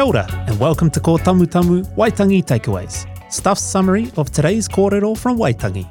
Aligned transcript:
Kia 0.00 0.06
ora, 0.06 0.26
and 0.48 0.58
welcome 0.58 0.90
to 0.90 0.98
Kōtamutamu 0.98 1.94
Waitangi 1.94 2.42
Takeaways, 2.42 3.04
Stuff's 3.30 3.60
summary 3.60 4.10
of 4.16 4.32
today's 4.32 4.66
kōrero 4.66 5.14
from 5.14 5.36
Waitangi. 5.36 5.86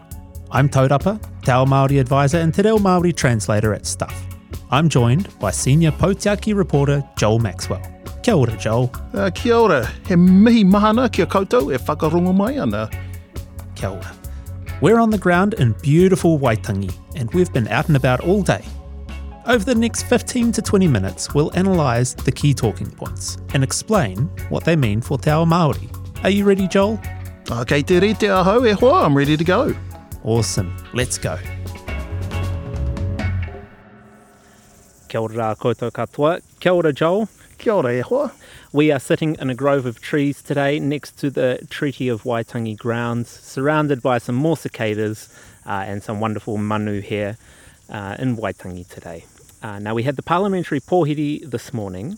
I'm 0.49 0.67
Taurapa, 0.67 1.21
Te 1.43 1.51
Ao 1.51 1.63
Māori 1.63 1.99
advisor 1.99 2.39
and 2.39 2.51
Te 2.51 2.63
Reo 2.63 2.79
Māori 2.79 3.15
translator 3.15 3.71
at 3.71 3.85
Stuff. 3.85 4.25
I'm 4.71 4.89
joined 4.89 5.27
by 5.37 5.51
senior 5.51 5.91
Pou 5.91 6.15
Tiaki 6.15 6.55
reporter 6.55 7.07
Joel 7.19 7.37
Maxwell. 7.37 7.83
Kia 8.23 8.35
ora, 8.35 8.57
Joel. 8.57 8.91
Uh, 9.13 9.29
kia 9.29 9.55
ora, 9.55 9.85
he 10.07 10.15
mihi 10.15 10.63
mahana 10.63 11.07
kia 11.11 11.27
koutou 11.27 11.71
e 11.71 11.77
whakarongo 11.77 12.35
mai 12.35 12.57
ana. 12.57 12.89
Kia 13.75 13.89
ora. 13.89 14.15
We're 14.81 14.97
on 14.97 15.11
the 15.11 15.19
ground 15.19 15.53
in 15.53 15.73
beautiful 15.83 16.39
Waitangi, 16.39 16.91
and 17.15 17.31
we've 17.35 17.53
been 17.53 17.67
out 17.67 17.87
and 17.87 17.95
about 17.95 18.21
all 18.21 18.41
day. 18.41 18.65
Over 19.49 19.65
the 19.65 19.73
next 19.73 20.03
15 20.03 20.51
to 20.51 20.61
20 20.61 20.87
minutes, 20.87 21.33
we'll 21.33 21.49
analyse 21.55 22.13
the 22.13 22.31
key 22.31 22.53
talking 22.53 22.87
points 22.87 23.39
and 23.55 23.63
explain 23.63 24.29
what 24.49 24.63
they 24.63 24.75
mean 24.75 25.01
for 25.01 25.17
Te 25.17 25.31
Ao 25.31 25.43
Māori. 25.43 25.89
Are 26.23 26.29
you 26.29 26.45
ready, 26.45 26.67
Joel? 26.67 27.01
Okay, 27.49 27.81
te 27.81 27.97
rite 27.99 28.25
aho 28.25 28.63
e 28.63 28.73
hoa, 28.73 29.07
I'm 29.07 29.17
ready 29.17 29.35
to 29.35 29.43
go. 29.43 29.75
Awesome. 30.23 30.77
Let's 30.93 31.17
go. 31.17 31.39
Kia 35.07 35.19
ora 35.19 35.55
koutou 35.59 35.89
katoa. 35.91 36.41
Kia 36.59 36.71
ora, 36.71 36.93
Joel. 36.93 37.27
Kia 37.57 37.73
ora 37.73 37.97
e 37.97 38.01
hoa. 38.01 38.31
We 38.71 38.91
are 38.91 38.99
sitting 38.99 39.35
in 39.41 39.49
a 39.49 39.55
grove 39.55 39.87
of 39.87 39.99
trees 39.99 40.43
today 40.43 40.79
next 40.79 41.17
to 41.21 41.31
the 41.31 41.65
Treaty 41.71 42.07
of 42.07 42.21
Waitangi 42.21 42.77
grounds, 42.77 43.29
surrounded 43.29 44.03
by 44.03 44.19
some 44.19 44.35
more 44.35 44.57
cicadas 44.57 45.27
uh, 45.65 45.85
and 45.87 46.03
some 46.03 46.19
wonderful 46.19 46.59
manu 46.59 47.01
here 47.01 47.35
uh, 47.89 48.15
in 48.19 48.37
Waitangi 48.37 48.87
today. 48.87 49.25
Uh, 49.61 49.79
now, 49.79 49.93
we 49.93 50.03
had 50.03 50.15
the 50.15 50.23
parliamentary 50.23 50.79
pōhiri 50.79 51.49
this 51.49 51.73
morning, 51.73 52.17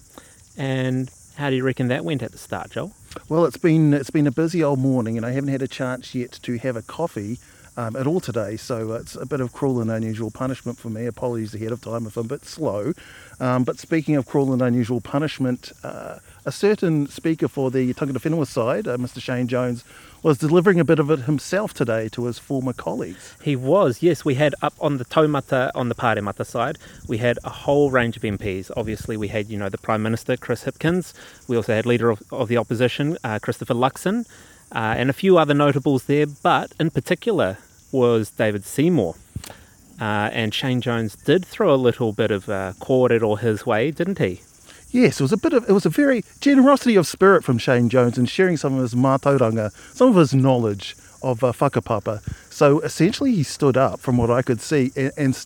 and 0.58 1.10
how 1.38 1.50
do 1.50 1.56
you 1.56 1.64
reckon 1.64 1.88
that 1.88 2.06
went 2.06 2.22
at 2.22 2.32
the 2.32 2.38
start, 2.38 2.72
Joel? 2.72 2.94
Well, 3.30 3.46
it's 3.46 3.58
been 3.58 3.94
it's 3.94 4.12
been 4.12 4.28
a 4.28 4.32
busy 4.32 4.64
old 4.64 4.80
morning, 4.80 5.18
and 5.18 5.26
I 5.26 5.32
haven't 5.32 5.50
had 5.50 5.62
a 5.62 5.68
chance 5.68 6.14
yet 6.14 6.40
to 6.44 6.58
have 6.60 6.76
a 6.76 6.82
coffee 6.82 7.40
um, 7.78 7.96
at 7.96 8.08
all 8.08 8.20
today. 8.20 8.58
So 8.58 8.94
it's 8.94 9.16
a 9.16 9.26
bit 9.26 9.42
of 9.42 9.54
cruel 9.54 9.82
and 9.82 9.90
unusual 9.90 10.32
punishment 10.32 10.78
for 10.78 10.90
me. 10.90 11.06
Apologies 11.06 11.56
ahead 11.56 11.72
of 11.72 11.82
time 11.82 12.06
if 12.06 12.16
I'm 12.18 12.26
a 12.26 12.30
bit 12.30 12.46
slow. 12.46 12.94
Um, 13.40 13.64
but 13.64 13.80
speaking 13.80 14.16
of 14.16 14.26
cruel 14.26 14.54
and 14.54 14.62
unusual 14.62 15.02
punishment, 15.02 15.72
uh, 15.84 16.20
a 16.46 16.52
certain 16.52 17.08
speaker 17.08 17.48
for 17.48 17.70
the 17.70 17.94
Tangata 17.94 18.20
Whenua 18.20 18.48
side, 18.48 18.88
uh, 18.88 18.98
Mr. 18.98 19.22
Shane 19.22 19.48
Jones, 19.48 19.84
was 20.24 20.38
delivering 20.38 20.80
a 20.80 20.86
bit 20.86 21.00
of 21.00 21.10
it 21.10 21.20
himself 21.22 21.74
today 21.74 22.10
to 22.10 22.26
his 22.26 22.40
former 22.40 22.74
colleagues. 22.74 23.36
He 23.42 23.56
was, 23.56 24.02
yes. 24.02 24.26
We 24.26 24.36
had 24.36 24.56
up 24.62 24.74
on 24.80 24.98
the 24.98 25.06
Taumata, 25.06 25.72
on 25.76 25.90
the 25.90 25.96
Pāremata 25.96 26.46
side, 26.46 26.78
we 27.08 27.18
had 27.18 27.38
a 27.44 27.50
whole 27.50 27.92
range 27.92 28.18
of 28.18 28.24
MPs. 28.24 28.72
Obviously, 28.76 29.18
we 29.18 29.28
had, 29.28 29.50
you 29.50 29.58
know, 29.58 29.70
the 29.70 29.78
Prime 29.78 30.04
Minister, 30.04 30.38
Chris 30.38 30.64
Hipkins. 30.64 31.14
We 31.48 31.56
also 31.56 31.74
had 31.74 31.86
Leader 31.86 32.10
of, 32.10 32.22
of 32.32 32.48
the 32.48 32.58
Opposition, 32.58 33.18
uh, 33.24 33.40
Christopher 33.40 33.74
Luxon, 33.74 34.28
uh, 34.72 34.96
and 34.98 35.10
a 35.10 35.14
few 35.14 35.38
other 35.38 35.54
notables 35.54 36.06
there, 36.06 36.26
but 36.26 36.72
in 36.80 36.92
particular 36.92 37.58
was 37.92 38.32
David 38.32 38.64
Seymour. 38.64 39.16
Uh, 40.00 40.30
and 40.34 40.52
Shane 40.54 40.82
Jones 40.82 41.16
did 41.16 41.46
throw 41.46 41.74
a 41.74 41.76
little 41.76 42.12
bit 42.12 42.32
of 42.32 42.50
uh, 42.50 42.74
kōrero 42.80 43.38
his 43.38 43.68
way, 43.68 43.92
didn't 43.92 44.18
he? 44.18 44.42
Yes, 44.92 45.20
it 45.20 45.24
was 45.24 45.32
a 45.32 45.38
bit 45.38 45.54
of 45.54 45.68
it 45.70 45.74
was 45.74 45.86
a 45.86 45.90
very 45.90 46.24
generosity 46.40 46.96
of 46.96 47.08
spirit 47.08 47.44
from 47.44 47.58
Shane 47.58 47.90
Jones 47.90 48.18
in 48.18 48.26
sharing 48.26 48.58
some 48.58 48.76
of 48.76 48.82
his 48.82 48.94
mātauranga, 48.94 49.72
some 49.96 50.10
of 50.10 50.16
his 50.16 50.34
knowledge 50.34 50.96
of 51.24 51.44
uh, 51.44 51.54
whakapapa. 51.54 52.22
So 52.52 52.80
essentially, 52.82 53.34
he 53.34 53.44
stood 53.44 53.78
up 53.78 54.00
from 54.00 54.18
what 54.18 54.30
I 54.30 54.42
could 54.42 54.62
see 54.62 54.92
and 54.96 55.12
and, 55.18 55.46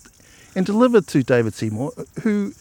and 0.56 0.66
delivered 0.66 1.08
to 1.08 1.22
David 1.22 1.54
Seymour, 1.54 1.92
who, 2.24 2.54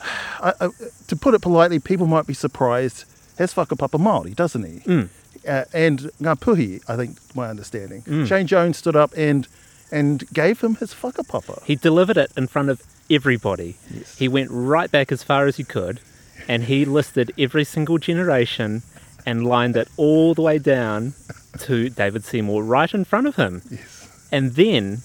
I, 0.40 0.54
I, 0.60 0.68
to 1.08 1.16
put 1.16 1.34
it 1.34 1.42
politely, 1.42 1.78
people 1.78 2.06
might 2.06 2.26
be 2.26 2.34
surprised 2.34 3.04
has 3.40 3.54
whakapapa 3.54 3.98
Māori, 3.98 4.36
doesn't 4.36 4.62
he? 4.64 4.80
Mm. 4.80 5.08
Uh, 5.48 5.64
and 5.72 5.98
Ngāpuhi, 6.20 6.82
I 6.86 6.96
think, 6.96 7.16
my 7.34 7.48
understanding. 7.48 8.02
Shane 8.26 8.46
Jones 8.46 8.76
stood 8.76 8.94
up 8.94 9.12
and 9.16 9.48
and 9.90 10.28
gave 10.32 10.60
him 10.60 10.76
his 10.76 10.94
whakapapa. 10.94 11.62
He 11.64 11.76
delivered 11.76 12.16
it 12.16 12.32
in 12.36 12.46
front 12.46 12.70
of 12.70 12.82
everybody. 13.10 13.76
Yes. 13.92 14.18
He 14.18 14.28
went 14.28 14.50
right 14.50 14.90
back 14.90 15.10
as 15.10 15.22
far 15.22 15.46
as 15.46 15.56
he 15.56 15.64
could 15.64 16.00
and 16.48 16.64
he 16.64 16.84
listed 16.84 17.32
every 17.38 17.64
single 17.64 17.98
generation 17.98 18.82
and 19.26 19.46
lined 19.46 19.76
it 19.76 19.88
all 19.96 20.34
the 20.34 20.42
way 20.42 20.58
down 20.58 21.14
to 21.58 21.90
David 21.90 22.24
Seymour 22.24 22.62
right 22.62 22.92
in 22.92 23.04
front 23.04 23.26
of 23.26 23.36
him. 23.36 23.62
Yes. 23.70 24.28
And 24.32 24.52
then, 24.52 25.02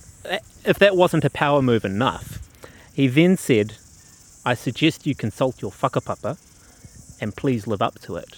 if 0.64 0.80
that 0.80 0.96
wasn't 0.96 1.26
a 1.26 1.30
power 1.30 1.62
move 1.62 1.84
enough, 1.84 2.40
he 2.94 3.08
then 3.08 3.38
said, 3.38 3.76
I 4.46 4.54
suggest 4.54 5.06
you 5.06 5.16
consult 5.16 5.62
your 5.62 5.72
whakapapa 5.72 6.38
and 7.20 7.36
please 7.36 7.68
live 7.68 7.82
up 7.82 8.00
to 8.02 8.16
it. 8.16 8.38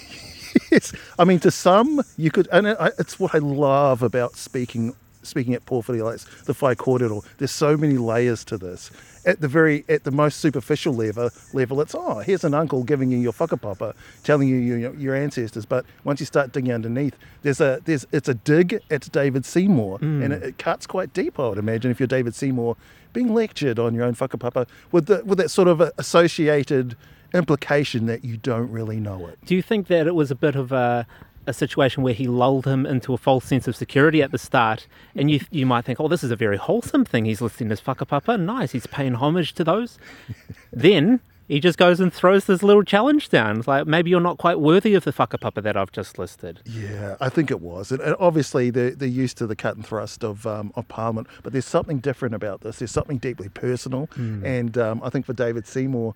yes. 0.72 0.92
I 1.18 1.24
mean, 1.24 1.40
to 1.40 1.50
some, 1.50 2.02
you 2.16 2.30
could, 2.30 2.48
and 2.50 2.66
it's 2.98 3.20
what 3.20 3.34
I 3.34 3.38
love 3.38 4.02
about 4.02 4.36
speaking 4.36 4.94
speaking 5.22 5.54
at 5.54 5.64
Pōwhiri 5.66 6.02
Lights, 6.02 6.24
the 6.44 6.52
Whai 6.54 6.74
Kōrero. 6.74 7.24
There's 7.38 7.50
so 7.50 7.76
many 7.76 7.96
layers 7.96 8.44
to 8.46 8.58
this. 8.58 8.90
At 9.24 9.40
the 9.40 9.46
very, 9.46 9.84
at 9.88 10.02
the 10.02 10.10
most 10.10 10.40
superficial 10.40 10.94
level, 10.94 11.30
level, 11.52 11.80
it's 11.80 11.94
oh, 11.94 12.18
here's 12.18 12.42
an 12.42 12.54
uncle 12.54 12.82
giving 12.82 13.10
you 13.10 13.18
your 13.18 13.32
fucker 13.32 13.60
whakapapa, 13.60 13.94
telling 14.24 14.48
you 14.48 14.56
your, 14.56 14.94
your 14.94 15.14
ancestors. 15.14 15.64
But 15.64 15.84
once 16.02 16.18
you 16.18 16.26
start 16.26 16.52
digging 16.52 16.72
underneath, 16.72 17.16
there's 17.42 17.60
a, 17.60 17.80
there's, 17.84 18.06
it's 18.10 18.28
a 18.28 18.34
dig 18.34 18.80
at 18.90 19.10
David 19.12 19.44
Seymour, 19.44 19.98
hmm. 19.98 20.22
and 20.22 20.32
it, 20.32 20.42
it 20.42 20.58
cuts 20.58 20.86
quite 20.86 21.12
deep. 21.12 21.38
I 21.38 21.48
would 21.48 21.58
imagine 21.58 21.90
if 21.90 22.00
you're 22.00 22.08
David 22.08 22.34
Seymour 22.34 22.76
being 23.12 23.32
lectured 23.32 23.78
on 23.78 23.94
your 23.94 24.04
own 24.04 24.14
fucker 24.14 24.38
whakapapa 24.38 24.66
with 24.90 25.06
the, 25.06 25.22
with 25.24 25.38
that 25.38 25.50
sort 25.50 25.68
of 25.68 25.80
associated 25.98 26.96
implication 27.34 28.06
that 28.06 28.24
you 28.24 28.36
don't 28.36 28.70
really 28.70 29.00
know 29.00 29.26
it. 29.26 29.38
Do 29.46 29.54
you 29.54 29.62
think 29.62 29.86
that 29.86 30.06
it 30.06 30.14
was 30.14 30.30
a 30.30 30.34
bit 30.34 30.54
of 30.54 30.72
a, 30.72 31.06
a 31.46 31.52
situation 31.52 32.02
where 32.02 32.14
he 32.14 32.26
lulled 32.26 32.66
him 32.66 32.86
into 32.86 33.12
a 33.12 33.18
false 33.18 33.44
sense 33.44 33.66
of 33.68 33.76
security 33.76 34.22
at 34.22 34.30
the 34.30 34.38
start? 34.38 34.86
And 35.14 35.30
you 35.30 35.40
you 35.50 35.66
might 35.66 35.84
think, 35.84 36.00
oh, 36.00 36.08
this 36.08 36.24
is 36.24 36.30
a 36.30 36.36
very 36.36 36.56
wholesome 36.56 37.04
thing. 37.04 37.24
He's 37.24 37.40
listening 37.40 37.68
to 37.68 37.72
his 37.74 37.80
whakapapa. 37.80 38.40
Nice. 38.40 38.72
He's 38.72 38.86
paying 38.86 39.14
homage 39.14 39.52
to 39.54 39.64
those. 39.64 39.98
then 40.72 41.20
he 41.48 41.60
just 41.60 41.76
goes 41.76 42.00
and 42.00 42.12
throws 42.12 42.46
this 42.46 42.62
little 42.62 42.82
challenge 42.82 43.28
down. 43.28 43.58
It's 43.58 43.68
like, 43.68 43.86
maybe 43.86 44.08
you're 44.08 44.20
not 44.20 44.38
quite 44.38 44.58
worthy 44.58 44.94
of 44.94 45.04
the 45.04 45.12
whakapapa 45.12 45.62
that 45.62 45.76
I've 45.76 45.92
just 45.92 46.18
listed. 46.18 46.60
Yeah, 46.64 47.16
I 47.20 47.28
think 47.28 47.50
it 47.50 47.60
was. 47.60 47.92
And, 47.92 48.00
and 48.00 48.16
obviously, 48.18 48.70
they're, 48.70 48.92
they're 48.92 49.08
used 49.08 49.36
to 49.38 49.46
the 49.46 49.56
cut 49.56 49.76
and 49.76 49.84
thrust 49.84 50.24
of, 50.24 50.46
um, 50.46 50.72
of 50.76 50.88
Parliament, 50.88 51.26
but 51.42 51.52
there's 51.52 51.66
something 51.66 51.98
different 51.98 52.34
about 52.34 52.62
this. 52.62 52.78
There's 52.78 52.90
something 52.90 53.18
deeply 53.18 53.50
personal. 53.50 54.08
And 54.46 54.78
um, 54.78 55.02
I 55.04 55.10
think 55.10 55.26
for 55.26 55.34
David 55.34 55.66
Seymour, 55.66 56.14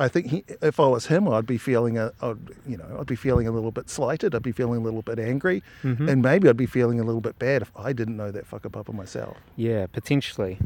I 0.00 0.08
think 0.08 0.26
he, 0.28 0.44
if 0.62 0.80
I 0.80 0.86
was 0.86 1.06
him, 1.06 1.28
I'd 1.28 1.46
be 1.46 1.58
feeling 1.58 1.98
a, 1.98 2.12
I'd, 2.22 2.38
you 2.66 2.76
know, 2.76 2.96
I'd 2.98 3.06
be 3.06 3.16
feeling 3.16 3.46
a 3.46 3.50
little 3.50 3.70
bit 3.70 3.90
slighted. 3.90 4.34
I'd 4.34 4.42
be 4.42 4.52
feeling 4.52 4.80
a 4.80 4.82
little 4.82 5.02
bit 5.02 5.18
angry, 5.18 5.62
and 5.82 6.22
maybe 6.22 6.48
I'd 6.48 6.56
be 6.56 6.66
feeling 6.66 6.98
a 6.98 7.04
little 7.04 7.20
bit 7.20 7.38
bad 7.38 7.62
if 7.62 7.70
I 7.76 7.92
didn't 7.92 8.16
know 8.16 8.30
that 8.30 8.50
whakapapa 8.50 8.92
myself. 8.94 9.36
Yeah, 9.56 9.86
potentially. 9.86 10.58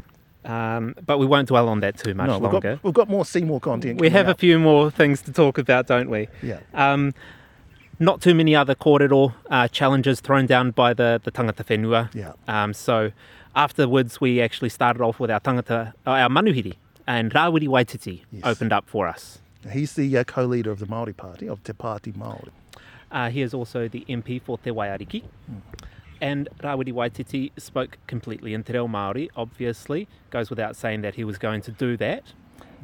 Um, 0.45 0.95
but 1.05 1.17
we 1.17 1.25
won't 1.25 1.47
dwell 1.47 1.67
on 1.67 1.79
that 1.81 1.97
too 1.97 2.13
much 2.13 2.27
no, 2.27 2.33
we've 2.39 2.53
longer. 2.53 2.75
got, 2.75 2.83
we've 2.83 2.93
got 2.93 3.09
more 3.09 3.25
Seymour 3.25 3.59
content. 3.59 3.99
we 3.99 4.09
have 4.11 4.27
a 4.27 4.35
few 4.35 4.59
more 4.59 4.91
things 4.91 5.21
to 5.23 5.33
talk 5.33 5.57
about, 5.57 5.87
don't 5.87 6.09
we? 6.09 6.27
Yeah. 6.43 6.59
Um, 6.73 7.13
not 7.99 8.21
too 8.21 8.35
many 8.35 8.55
other 8.55 8.75
kōrero 8.75 9.33
uh, 9.49 9.67
challenges 9.69 10.19
thrown 10.19 10.45
down 10.45 10.71
by 10.71 10.93
the, 10.93 11.19
the 11.23 11.31
tangata 11.31 11.63
whenua. 11.65 12.13
Yeah. 12.13 12.33
Um, 12.47 12.73
so 12.73 13.11
afterwards, 13.55 14.21
we 14.21 14.39
actually 14.41 14.69
started 14.69 15.01
off 15.01 15.19
with 15.19 15.31
our 15.31 15.39
tangata, 15.39 15.93
uh, 16.05 16.11
our 16.11 16.29
manuhiri, 16.29 16.75
and 17.07 17.31
Rawiri 17.33 17.67
Waititi 17.67 18.21
Yes. 18.31 18.43
opened 18.45 18.73
up 18.73 18.87
for 18.87 19.07
us. 19.07 19.39
He's 19.71 19.93
the 19.93 20.15
uh, 20.17 20.23
co-leader 20.23 20.71
of 20.71 20.79
the 20.79 20.85
Maori 20.85 21.13
Party 21.13 21.47
of 21.49 21.63
Te 21.63 21.73
Pāti 21.73 22.13
Māori. 22.13 22.49
Uh, 23.11 23.29
he 23.29 23.41
is 23.41 23.53
also 23.53 23.87
the 23.87 24.05
MP 24.07 24.41
for 24.41 24.57
Te 24.57 24.69
Waiariki. 24.71 25.23
And 26.21 26.47
Rawiri 26.59 26.93
Waititi 26.93 27.51
spoke 27.57 27.97
completely 28.07 28.53
in 28.53 28.63
Te 28.63 28.73
Reo 28.73 28.87
Māori, 28.87 29.29
obviously. 29.35 30.07
Goes 30.29 30.49
without 30.49 30.75
saying 30.75 31.01
that 31.01 31.15
he 31.15 31.23
was 31.23 31.37
going 31.37 31.61
to 31.61 31.71
do 31.71 31.97
that. 31.97 32.23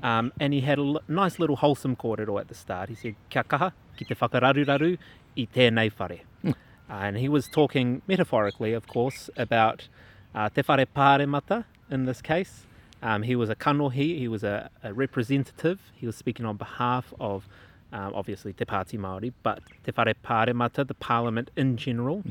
Um, 0.04 0.34
and 0.40 0.54
he 0.54 0.62
had 0.62 0.80
a 0.80 0.82
l- 0.82 1.02
nice 1.08 1.38
little 1.40 1.56
wholesome 1.58 1.96
kōrero 1.96 2.40
at 2.40 2.48
the 2.48 2.56
start. 2.56 2.90
He 2.90 2.96
said, 2.96 3.16
Kia 3.30 3.44
kaha 3.44 3.72
ki 3.98 4.06
te 4.06 4.16
whakararuraru 4.16 4.98
i 5.38 5.48
tēnei 5.56 5.92
whare. 5.98 6.20
Uh, 6.44 6.54
and 6.90 7.18
he 7.18 7.30
was 7.30 7.48
talking 7.48 8.02
metaphorically, 8.08 8.74
of 8.74 8.88
course, 8.88 9.30
about 9.38 9.88
uh, 10.36 10.50
te 10.50 10.62
whare 10.68 10.86
pāremata 10.86 11.66
in 11.90 12.06
this 12.06 12.22
case. 12.22 12.66
Um, 13.02 13.24
he 13.24 13.36
was 13.36 13.50
a 13.50 13.56
kanohi, 13.56 14.18
he 14.20 14.28
was 14.28 14.44
a, 14.44 14.70
a 14.84 14.94
representative. 14.94 15.80
He 15.96 16.06
was 16.06 16.16
speaking 16.16 16.46
on 16.46 16.58
behalf 16.58 17.14
of, 17.20 17.48
um, 17.92 18.14
obviously, 18.14 18.54
Te 18.54 18.66
Pāti 18.66 19.00
Māori, 19.00 19.34
but 19.44 19.60
Te 19.84 19.92
Whare 19.96 20.14
Pāremata, 20.24 20.88
the 20.88 20.94
Parliament 20.94 21.50
in 21.56 21.78
general. 21.78 22.24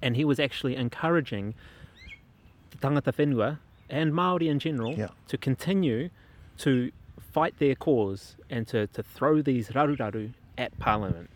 And 0.00 0.16
he 0.16 0.24
was 0.24 0.40
actually 0.40 0.76
encouraging 0.76 1.54
the 2.70 2.78
tangata 2.78 3.12
whenua 3.14 3.58
and 3.90 4.12
Māori 4.12 4.48
in 4.48 4.58
general 4.58 4.94
Yeah. 4.94 5.08
to 5.28 5.36
continue 5.36 6.08
to 6.58 6.90
fight 7.20 7.58
their 7.58 7.74
cause 7.74 8.36
and 8.50 8.66
to, 8.68 8.86
to 8.88 9.02
throw 9.02 9.42
these 9.42 9.68
raruraru 9.68 10.32
at 10.58 10.76
Parliament. 10.78 11.30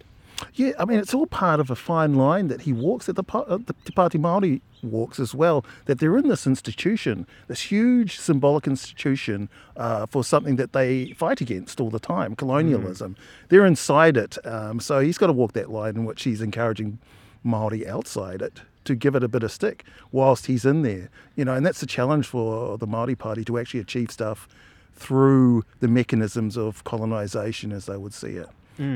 Yeah, 0.54 0.72
I 0.78 0.84
mean, 0.84 0.98
it's 0.98 1.14
all 1.14 1.26
part 1.26 1.60
of 1.60 1.70
a 1.70 1.76
fine 1.76 2.14
line 2.14 2.48
that 2.48 2.62
he 2.62 2.72
walks, 2.72 3.06
that 3.06 3.16
the, 3.16 3.24
uh, 3.32 3.58
the 3.58 3.74
Te 3.84 3.92
Pāti 3.92 4.20
Māori 4.20 4.60
walks 4.82 5.18
as 5.18 5.34
well, 5.34 5.64
that 5.86 5.98
they're 5.98 6.16
in 6.16 6.28
this 6.28 6.46
institution, 6.46 7.26
this 7.48 7.62
huge 7.62 8.18
symbolic 8.18 8.66
institution 8.66 9.48
uh, 9.76 10.06
for 10.06 10.24
something 10.24 10.56
that 10.56 10.72
they 10.72 11.12
fight 11.12 11.40
against 11.40 11.80
all 11.80 11.90
the 11.90 11.98
time, 11.98 12.36
colonialism. 12.36 13.16
They're 13.48 13.66
inside 13.66 14.16
it. 14.16 14.36
Um, 14.46 14.80
so 14.80 15.00
he's 15.00 15.18
got 15.18 15.28
to 15.28 15.32
walk 15.32 15.52
that 15.54 15.70
line 15.70 15.96
in 15.96 16.04
which 16.04 16.24
he's 16.24 16.40
encouraging 16.40 16.98
Māori 17.44 17.86
outside 17.86 18.42
it 18.42 18.60
to 18.84 18.94
give 18.94 19.14
it 19.14 19.22
a 19.22 19.28
bit 19.28 19.42
of 19.42 19.50
stick 19.50 19.84
whilst 20.12 20.46
he's 20.46 20.64
in 20.64 20.82
there. 20.82 21.08
You 21.34 21.44
know, 21.44 21.54
and 21.54 21.66
that's 21.66 21.80
the 21.80 21.86
challenge 21.86 22.26
for 22.26 22.78
the 22.78 22.86
Māori 22.86 23.18
Party 23.18 23.44
to 23.44 23.58
actually 23.58 23.80
achieve 23.80 24.10
stuff 24.10 24.48
through 24.94 25.64
the 25.80 25.88
mechanisms 25.88 26.56
of 26.56 26.84
colonisation 26.84 27.72
as 27.72 27.86
they 27.86 27.96
would 27.96 28.14
see 28.14 28.36
it. 28.36 28.48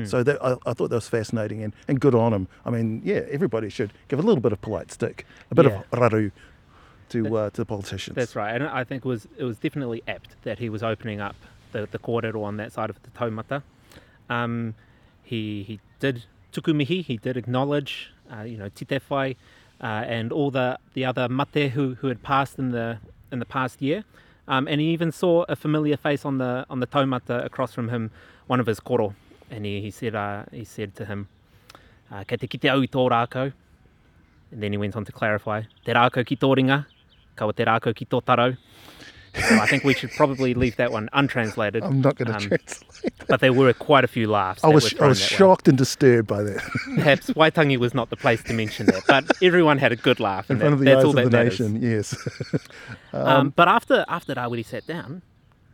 So 0.05 0.21
that, 0.23 0.37
I, 0.43 0.55
I 0.65 0.73
thought 0.73 0.89
that 0.89 0.95
was 0.95 1.09
fascinating 1.09 1.63
and, 1.63 1.73
and 1.87 1.99
good 1.99 2.13
on 2.15 2.33
him. 2.33 2.47
I 2.65 2.69
mean, 2.69 3.01
yeah, 3.03 3.21
everybody 3.31 3.69
should 3.69 3.91
give 4.09 4.19
a 4.19 4.21
little 4.21 4.41
bit 4.41 4.51
of 4.51 4.61
polite 4.61 4.91
stick, 4.91 5.25
a 5.49 5.55
bit 5.55 5.65
Yeah. 5.65 5.81
of 5.91 5.99
raru 5.99 6.31
to 7.09 7.37
uh, 7.37 7.49
to 7.49 7.61
the 7.61 7.65
politicians. 7.65 8.15
That's 8.15 8.35
right, 8.35 8.53
and 8.55 8.63
I 8.65 8.83
think 8.83 9.03
it 9.05 9.07
was 9.07 9.27
it 9.37 9.43
was 9.43 9.57
definitely 9.57 10.01
apt 10.07 10.35
that 10.43 10.59
he 10.59 10.69
was 10.69 10.83
opening 10.83 11.19
up 11.19 11.35
the 11.71 11.87
the 11.91 11.99
kōrero 11.99 12.43
on 12.43 12.57
that 12.57 12.71
side 12.71 12.89
of 12.89 12.97
the 13.03 13.09
taumata. 13.09 13.63
Um, 14.29 14.75
he 15.23 15.63
he 15.63 15.79
did 15.99 16.25
tukumihi, 16.53 17.03
he 17.03 17.17
did 17.17 17.37
acknowledge, 17.37 18.11
uh, 18.31 18.41
you 18.43 18.57
know, 18.57 18.69
Titewhai, 18.69 19.35
uh, 19.81 19.85
and 19.85 20.31
all 20.31 20.51
the 20.51 20.77
the 20.93 21.05
other 21.05 21.27
mate 21.27 21.71
who 21.71 21.95
who 21.95 22.07
had 22.07 22.21
passed 22.23 22.59
in 22.59 22.69
the 22.71 22.97
in 23.31 23.39
the 23.39 23.45
past 23.45 23.81
year. 23.81 24.03
Um, 24.47 24.67
and 24.67 24.81
he 24.81 24.87
even 24.87 25.11
saw 25.11 25.45
a 25.47 25.55
familiar 25.55 25.97
face 25.97 26.25
on 26.25 26.37
the 26.37 26.65
on 26.69 26.79
the 26.81 26.87
taumata 26.87 27.43
across 27.45 27.73
from 27.73 27.89
him, 27.89 28.11
one 28.47 28.59
of 28.59 28.67
his 28.67 28.79
koro, 28.79 29.15
and 29.51 29.65
he, 29.65 29.81
he 29.81 29.91
said 29.91 30.15
uh, 30.15 30.43
he 30.51 30.63
said 30.63 30.95
to 30.95 31.05
him, 31.05 31.27
uh, 32.11 32.23
"Kei 32.23 32.37
te 32.37 32.47
kite 32.47 32.69
au 32.71 32.81
i 32.81 32.87
tō 32.87 33.09
rākau." 33.11 33.53
And 34.51 34.63
then 34.63 34.71
he 34.71 34.77
went 34.77 34.95
on 34.95 35.05
to 35.05 35.11
clarify, 35.11 35.61
"Te 35.85 35.93
rākau 35.93 36.25
ki 36.25 36.37
tō 36.37 36.55
ringa, 36.57 36.85
kawa 37.35 37.53
te 37.53 37.65
rākau 37.65 37.95
ki 37.95 38.05
tō 38.05 38.23
tarau." 38.23 38.57
So 39.33 39.55
I 39.55 39.65
think 39.65 39.85
we 39.85 39.93
should 39.93 40.11
probably 40.11 40.53
leave 40.53 40.75
that 40.75 40.91
one 40.91 41.07
untranslated. 41.13 41.83
I'm 41.83 42.01
not 42.01 42.17
going 42.17 42.27
to 42.27 42.35
um, 42.35 42.41
translate. 42.41 43.13
But 43.27 43.39
there 43.39 43.53
were 43.53 43.71
quite 43.71 44.03
a 44.03 44.07
few 44.07 44.27
laughs. 44.27 44.61
I 44.61 44.67
was 44.67 44.93
I 44.99 45.07
was 45.07 45.19
that 45.19 45.31
way. 45.31 45.37
shocked 45.37 45.67
and 45.69 45.77
disturbed 45.77 46.27
by 46.27 46.43
that. 46.43 46.57
Perhaps 46.95 47.29
Waitangi 47.29 47.77
was 47.77 47.93
not 47.93 48.09
the 48.09 48.17
place 48.17 48.43
to 48.43 48.53
mention 48.53 48.87
that, 48.87 49.03
but 49.07 49.31
everyone 49.41 49.77
had 49.77 49.93
a 49.93 49.95
good 49.95 50.19
laugh, 50.19 50.51
in 50.51 50.59
front 50.59 50.71
that, 50.71 50.73
of 50.73 50.79
the 50.79 50.85
that's 50.85 50.97
eyes 50.97 51.03
all 51.05 51.09
of 51.11 51.15
that 51.15 51.31
the 51.31 51.43
nation. 51.43 51.81
Yes. 51.81 52.15
Um, 53.13 53.49
but 53.49 53.67
after 53.67 54.05
after 54.07 54.33
Rawiri 54.33 54.65
sat 54.65 54.87
down, 54.87 55.21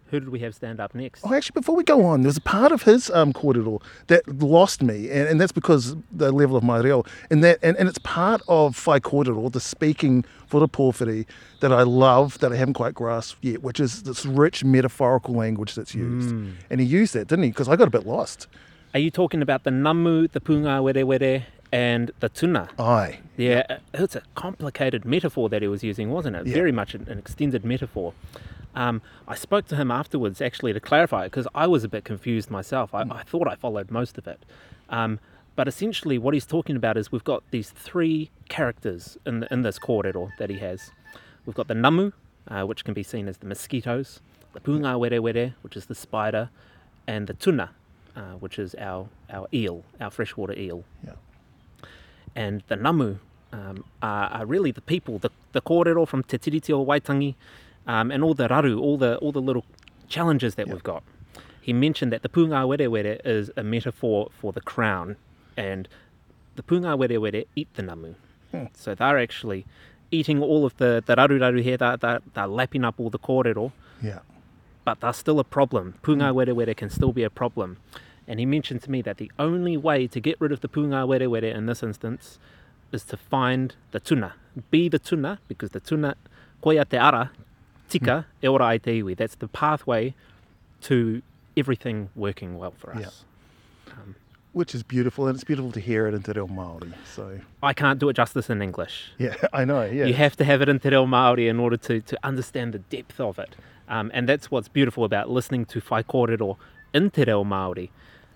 who 0.10 0.20
did 0.20 0.30
we 0.30 0.40
have 0.40 0.56
stand 0.56 0.80
up 0.80 0.96
next? 0.96 1.22
Oh, 1.26 1.34
actually, 1.34 1.54
before 1.54 1.76
we 1.76 1.84
go 1.84 2.06
on, 2.06 2.22
there's 2.22 2.38
a 2.38 2.42
part 2.42 2.72
of 2.72 2.84
his 2.84 3.10
um, 3.12 3.34
kōrero 3.34 3.82
that 4.08 4.28
lost 4.42 4.82
me, 4.82 5.10
and, 5.10 5.28
and 5.28 5.42
that's 5.42 5.52
because 5.52 5.96
the 6.12 6.32
level 6.32 6.56
of 6.56 6.64
my 6.64 6.80
reo, 6.80 7.04
and 7.30 7.44
that, 7.44 7.60
and, 7.62 7.76
and 7.78 7.90
it's 7.90 8.00
part 8.00 8.42
of 8.48 8.86
whai 8.88 9.00
kōrero, 9.00 9.52
the 9.52 9.60
speaking 9.60 10.24
for 10.48 10.60
the 10.60 10.68
pōwhiri 10.68 11.26
that 11.60 11.72
I 11.72 11.84
love, 11.84 12.40
that 12.40 12.52
I 12.52 12.56
haven't 12.56 12.76
quite 12.76 12.94
grasped 12.94 13.44
yet, 13.44 13.64
which 13.64 13.80
is 13.80 14.04
this 14.04 14.26
rich 14.26 14.64
metaphorical 14.64 15.36
language 15.36 15.76
that's 15.76 15.94
used. 15.94 16.30
Hmm. 16.30 16.52
And 16.70 16.80
he 16.80 16.86
used 16.86 17.14
that, 17.14 17.28
didn't 17.28 17.44
he? 17.44 17.50
Because 17.50 17.68
I 17.68 17.76
got 17.76 17.88
a 17.88 17.92
bit 17.92 18.06
lost. 18.06 18.48
Are 18.94 19.00
you 19.00 19.12
talking 19.12 19.42
about 19.42 19.64
the 19.64 19.72
namu, 19.72 20.28
the 20.28 20.40
punga 20.40 20.82
were 20.82 21.06
were, 21.06 21.44
and 21.72 22.12
the 22.20 22.30
tuna? 22.30 22.70
Aye. 22.80 23.20
Yeah, 23.36 23.80
it's 23.94 24.16
a 24.16 24.22
complicated 24.36 25.04
metaphor 25.06 25.50
that 25.50 25.62
he 25.62 25.68
was 25.68 25.84
using, 25.84 26.10
wasn't 26.10 26.38
it? 26.38 26.48
Yeah. 26.48 26.54
Very 26.54 26.72
much 26.72 26.96
an 26.96 27.18
extended 27.18 27.66
metaphor. 27.66 28.14
Um, 28.78 29.02
I 29.28 29.36
spoke 29.36 29.68
to 29.70 29.76
him 29.76 29.90
afterwards 29.90 30.40
actually 30.40 30.72
to 30.72 30.80
clarify 30.80 31.24
it 31.26 31.30
because 31.32 31.48
I 31.56 31.66
was 31.68 31.84
a 31.84 31.90
bit 31.90 32.04
confused 32.06 32.50
myself. 32.52 32.94
I, 32.94 33.02
I 33.02 33.24
thought 33.24 33.48
I 33.48 33.56
followed 33.56 33.90
most 33.90 34.18
of 34.20 34.28
it. 34.28 34.40
Um, 34.90 35.20
but 35.56 35.68
essentially, 35.68 36.18
what 36.20 36.36
he's 36.36 36.46
talking 36.46 36.76
about 36.76 36.96
is 36.96 37.12
we've 37.12 37.24
got 37.24 37.42
these 37.50 37.72
three 37.72 38.30
characters 38.50 39.18
in, 39.26 39.40
the, 39.42 39.52
in 39.52 39.64
this 39.64 39.80
kōrero 39.80 40.30
that 40.38 40.50
he 40.52 40.60
has. 40.60 40.92
We've 41.46 41.56
got 41.56 41.68
the 41.68 41.74
namu, 41.74 42.12
uh, 42.48 42.64
which 42.64 42.86
can 42.86 42.94
be 42.94 43.02
seen 43.02 43.28
as 43.28 43.38
the 43.38 43.48
mosquitoes, 43.48 44.20
the 44.54 44.60
pūngāwerewere, 44.60 45.56
which 45.64 45.76
is 45.76 45.88
the 45.88 45.96
spider, 45.96 46.50
and 47.08 47.26
the 47.26 47.34
tuna, 47.34 47.72
uh, 48.16 48.34
which 48.44 48.60
is 48.60 48.76
our, 48.76 49.10
our 49.32 49.48
eel, 49.52 49.84
our 50.00 50.12
freshwater 50.12 50.54
eel 50.54 50.84
Yeah. 51.04 51.14
and 52.36 52.62
the 52.68 52.76
namu 52.76 53.18
um, 53.52 53.84
are, 54.04 54.28
are 54.30 54.46
really 54.46 54.72
the 54.72 54.82
people, 54.82 55.18
the, 55.18 55.32
the 55.54 55.62
kōrero 55.62 56.08
from 56.08 56.22
Te 56.24 56.38
Tiriti 56.38 56.72
o 56.72 56.86
Waitangi, 56.86 57.34
um, 57.88 58.12
and 58.12 58.24
all 58.24 58.34
the 58.34 58.48
raru, 58.48 58.80
all 58.80 58.98
the 58.98 59.18
all 59.18 59.32
the 59.32 59.42
little 59.42 59.66
challenges 60.08 60.56
that 60.56 60.68
we've 60.68 60.84
got. 60.84 61.04
He 61.62 61.74
mentioned 61.74 62.12
that 62.14 62.22
the 62.22 62.30
pūngāwerewere 62.30 63.20
is 63.26 63.52
a 63.58 63.64
metaphor 63.64 64.30
for 64.40 64.54
the 64.54 64.62
crown, 64.62 65.18
and 65.58 65.88
the 66.56 66.64
pūngāwerewere 66.64 67.46
eat 67.56 67.68
the 67.74 67.82
namu. 67.82 68.16
So 68.74 68.96
they're 68.96 69.20
actually 69.20 69.66
eating 70.10 70.42
all 70.42 70.66
of 70.66 70.76
the, 70.78 71.04
the 71.06 71.16
raru 71.18 71.38
raru 71.40 71.62
here, 71.62 71.76
they're, 71.78 71.98
they're, 71.98 72.22
they're 72.34 72.48
lapping 72.48 72.86
up 72.86 72.96
all 72.98 73.10
the 73.10 73.20
kōrero, 73.20 73.74
Yeah. 74.02 74.20
but 74.86 75.02
they're 75.02 75.12
still 75.12 75.40
a 75.40 75.44
problem. 75.44 75.96
Pūngāwerewere 76.02 76.76
can 76.78 76.90
still 76.90 77.12
be 77.12 77.24
a 77.24 77.30
problem. 77.30 77.78
And 78.26 78.40
he 78.40 78.46
mentioned 78.46 78.82
to 78.84 78.92
me 78.92 79.02
that 79.02 79.18
the 79.18 79.30
only 79.38 79.76
way 79.76 80.08
to 80.08 80.20
get 80.22 80.40
rid 80.40 80.54
of 80.54 80.62
the 80.62 80.70
pūngāwerewere 80.70 81.54
in 81.54 81.66
this 81.66 81.84
instance 81.84 82.40
is 82.94 83.04
to 83.04 83.18
find 83.18 83.76
the 83.92 84.00
tuna. 84.00 84.36
Be 84.72 84.88
the 84.88 85.00
tuna, 85.00 85.40
because 85.50 85.72
the 85.72 85.82
tuna, 85.82 86.16
koia 86.64 86.88
te 86.88 86.96
ara, 86.98 87.32
tika, 87.90 88.26
e 88.44 88.48
ora 88.48 88.66
ai 88.66 88.78
te 88.78 89.02
iwi. 89.02 89.16
That's 89.16 89.36
the 89.36 89.48
pathway 89.48 90.14
to 90.82 91.22
everything 91.56 92.10
working 92.16 92.58
well 92.58 92.74
for 92.78 92.92
us. 92.96 93.02
Yeah. 93.02 93.94
Which 94.54 94.74
is 94.74 94.82
beautiful, 94.82 95.28
and 95.28 95.36
it's 95.36 95.44
beautiful 95.44 95.72
to 95.74 95.80
hear 95.80 96.08
it 96.08 96.16
in 96.16 96.24
Te 96.24 96.32
Reo 96.32 96.48
Māori. 96.48 96.92
So, 97.14 97.42
I 97.62 97.74
can't 97.74 98.00
do 98.00 98.10
it 98.10 98.16
justice 98.16 98.50
in 98.50 98.62
English. 98.62 99.12
yeah, 99.20 99.36
I 99.54 99.66
know. 99.66 99.84
Yeah. 99.84 100.06
You 100.06 100.16
have 100.16 100.36
to 100.38 100.44
have 100.44 100.64
it 100.64 100.70
in 100.70 100.80
Te 100.80 100.90
Reo 100.90 101.06
Māori 101.06 101.48
in 101.48 101.60
order 101.60 101.78
to, 101.78 102.02
to 102.02 102.18
understand 102.24 102.74
the 102.74 102.80
depth 102.80 103.20
of 103.20 103.38
it. 103.38 103.56
Um, 103.88 104.10
and 104.16 104.28
that's 104.28 104.50
what's 104.50 104.68
beautiful 104.68 105.04
about 105.04 105.30
listening 105.30 105.66
to 105.66 105.80
Whai 105.82 106.02
Kōrero 106.02 106.58
in 106.92 107.12
Te 107.12 107.26
Reo 107.26 107.44
Māori, 107.44 107.90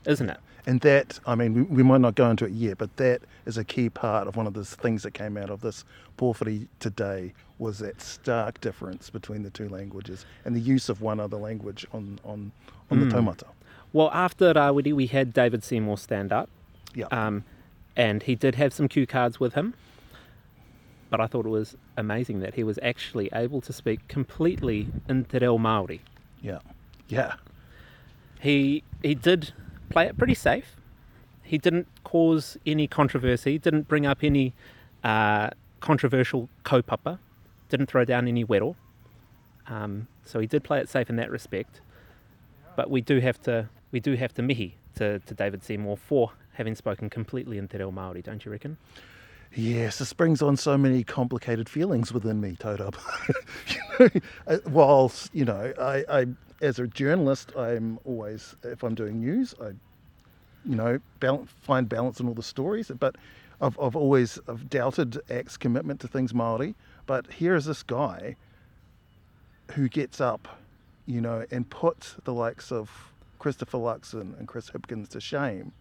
isn't 0.05 0.29
it? 0.29 0.39
And 0.65 0.79
that, 0.81 1.19
I 1.25 1.35
mean, 1.35 1.53
we, 1.53 1.61
we 1.63 1.83
might 1.83 2.01
not 2.01 2.15
go 2.15 2.29
into 2.29 2.45
it 2.45 2.51
yet, 2.51 2.77
but 2.77 2.95
that 2.97 3.21
is 3.45 3.57
a 3.57 3.63
key 3.63 3.89
part 3.89 4.27
of 4.27 4.35
one 4.35 4.45
of 4.47 4.53
the 4.53 4.63
things 4.63 5.03
that 5.03 5.11
came 5.13 5.35
out 5.37 5.49
of 5.49 5.61
this 5.61 5.83
pōwhiri 6.17 6.67
today 6.79 7.33
was 7.57 7.79
that 7.79 8.01
stark 8.01 8.61
difference 8.61 9.09
between 9.09 9.43
the 9.43 9.49
two 9.49 9.67
languages 9.69 10.25
and 10.45 10.55
the 10.55 10.59
use 10.59 10.87
of 10.89 11.01
one 11.01 11.19
other 11.19 11.37
language 11.37 11.85
on, 11.93 12.19
on, 12.23 12.51
on 12.91 12.99
the 12.99 13.05
taumata. 13.07 13.45
Well, 13.93 14.09
after 14.13 14.53
Rawiri, 14.53 14.93
we 14.93 15.07
had 15.07 15.33
David 15.33 15.63
Seymour 15.63 15.97
stand 15.97 16.31
up, 16.31 16.49
Yeah. 16.95 17.05
um, 17.11 17.43
and 17.95 18.23
he 18.23 18.35
did 18.35 18.55
have 18.55 18.71
some 18.73 18.87
cue 18.87 19.05
cards 19.07 19.39
with 19.39 19.53
him. 19.53 19.73
But 21.09 21.19
I 21.19 21.27
thought 21.27 21.45
it 21.45 21.49
was 21.49 21.75
amazing 21.97 22.39
that 22.39 22.53
he 22.53 22.63
was 22.63 22.79
actually 22.81 23.29
able 23.33 23.59
to 23.61 23.73
speak 23.73 24.07
completely 24.07 24.87
in 25.09 25.25
Te 25.25 25.39
Reo 25.39 25.57
Māori. 25.57 25.99
yeah. 26.41 26.59
Yeah. 27.09 27.33
He 28.39 28.83
he 29.03 29.13
did 29.13 29.53
play 29.91 30.05
it 30.07 30.17
pretty 30.17 30.33
safe. 30.33 30.75
He 31.43 31.57
didn't 31.57 31.87
cause 32.03 32.57
any 32.65 32.87
controversy. 32.87 33.57
Didn't 33.57 33.87
bring 33.87 34.05
up 34.05 34.23
any 34.23 34.53
uh, 35.03 35.49
controversial 35.79 36.49
kaupapa. 36.63 37.19
Didn't 37.69 37.87
throw 37.87 38.05
down 38.05 38.27
any 38.27 38.45
wero. 38.45 38.75
Um, 39.67 40.07
so 40.25 40.39
he 40.39 40.47
did 40.47 40.63
play 40.63 40.79
it 40.79 40.89
safe 40.89 41.09
in 41.09 41.15
that 41.17 41.29
respect. 41.29 41.81
But 42.75 42.89
we 42.89 43.01
do 43.01 43.19
have 43.19 43.41
to 43.43 43.69
we 43.91 43.99
do 43.99 44.15
have 44.15 44.33
to 44.35 44.41
mihi 44.41 44.75
to, 44.95 45.19
to 45.19 45.33
David 45.33 45.63
Seymour 45.63 45.97
for 45.97 46.31
having 46.53 46.75
spoken 46.75 47.09
completely 47.09 47.57
in 47.57 47.67
Te 47.67 47.77
Reo 47.77 47.91
Māori, 47.91 48.23
don't 48.23 48.43
you 48.45 48.51
reckon? 48.51 48.77
Yes, 49.53 49.97
this 49.97 50.13
brings 50.13 50.41
on 50.41 50.55
so 50.55 50.77
many 50.77 51.03
complicated 51.03 51.67
feelings 51.67 52.13
within 52.13 52.39
me, 52.39 52.55
Todub. 52.57 52.95
you 53.67 53.77
know, 53.99 54.21
uh, 54.47 54.57
whilst, 54.69 55.33
you 55.33 55.43
know, 55.43 55.73
I, 55.79 56.05
I, 56.09 56.27
as 56.61 56.79
a 56.79 56.87
journalist, 56.87 57.51
I'm 57.57 57.99
always, 58.05 58.55
if 58.63 58.83
I'm 58.83 58.95
doing 58.95 59.19
news, 59.19 59.53
I, 59.61 59.69
you 60.65 60.75
know, 60.75 60.99
bal- 61.19 61.47
find 61.61 61.89
balance 61.89 62.19
in 62.19 62.27
all 62.27 62.33
the 62.33 62.43
stories. 62.43 62.91
But 62.97 63.15
I've, 63.59 63.77
I've 63.79 63.95
always 63.95 64.39
I've 64.47 64.69
doubted 64.69 65.19
Act's 65.29 65.57
commitment 65.57 65.99
to 66.01 66.07
things 66.07 66.33
Māori. 66.33 66.75
But 67.07 67.31
here 67.31 67.55
is 67.55 67.65
this 67.65 67.83
guy 67.83 68.35
who 69.71 69.89
gets 69.89 70.21
up, 70.21 70.47
you 71.05 71.21
know, 71.21 71.45
and 71.51 71.69
puts 71.69 72.15
the 72.23 72.33
likes 72.33 72.71
of 72.71 72.89
Christopher 73.39 73.77
Luxon 73.79 74.37
and 74.37 74.47
Chris 74.47 74.69
Hipkins 74.69 75.09
to 75.09 75.19
shame 75.19 75.73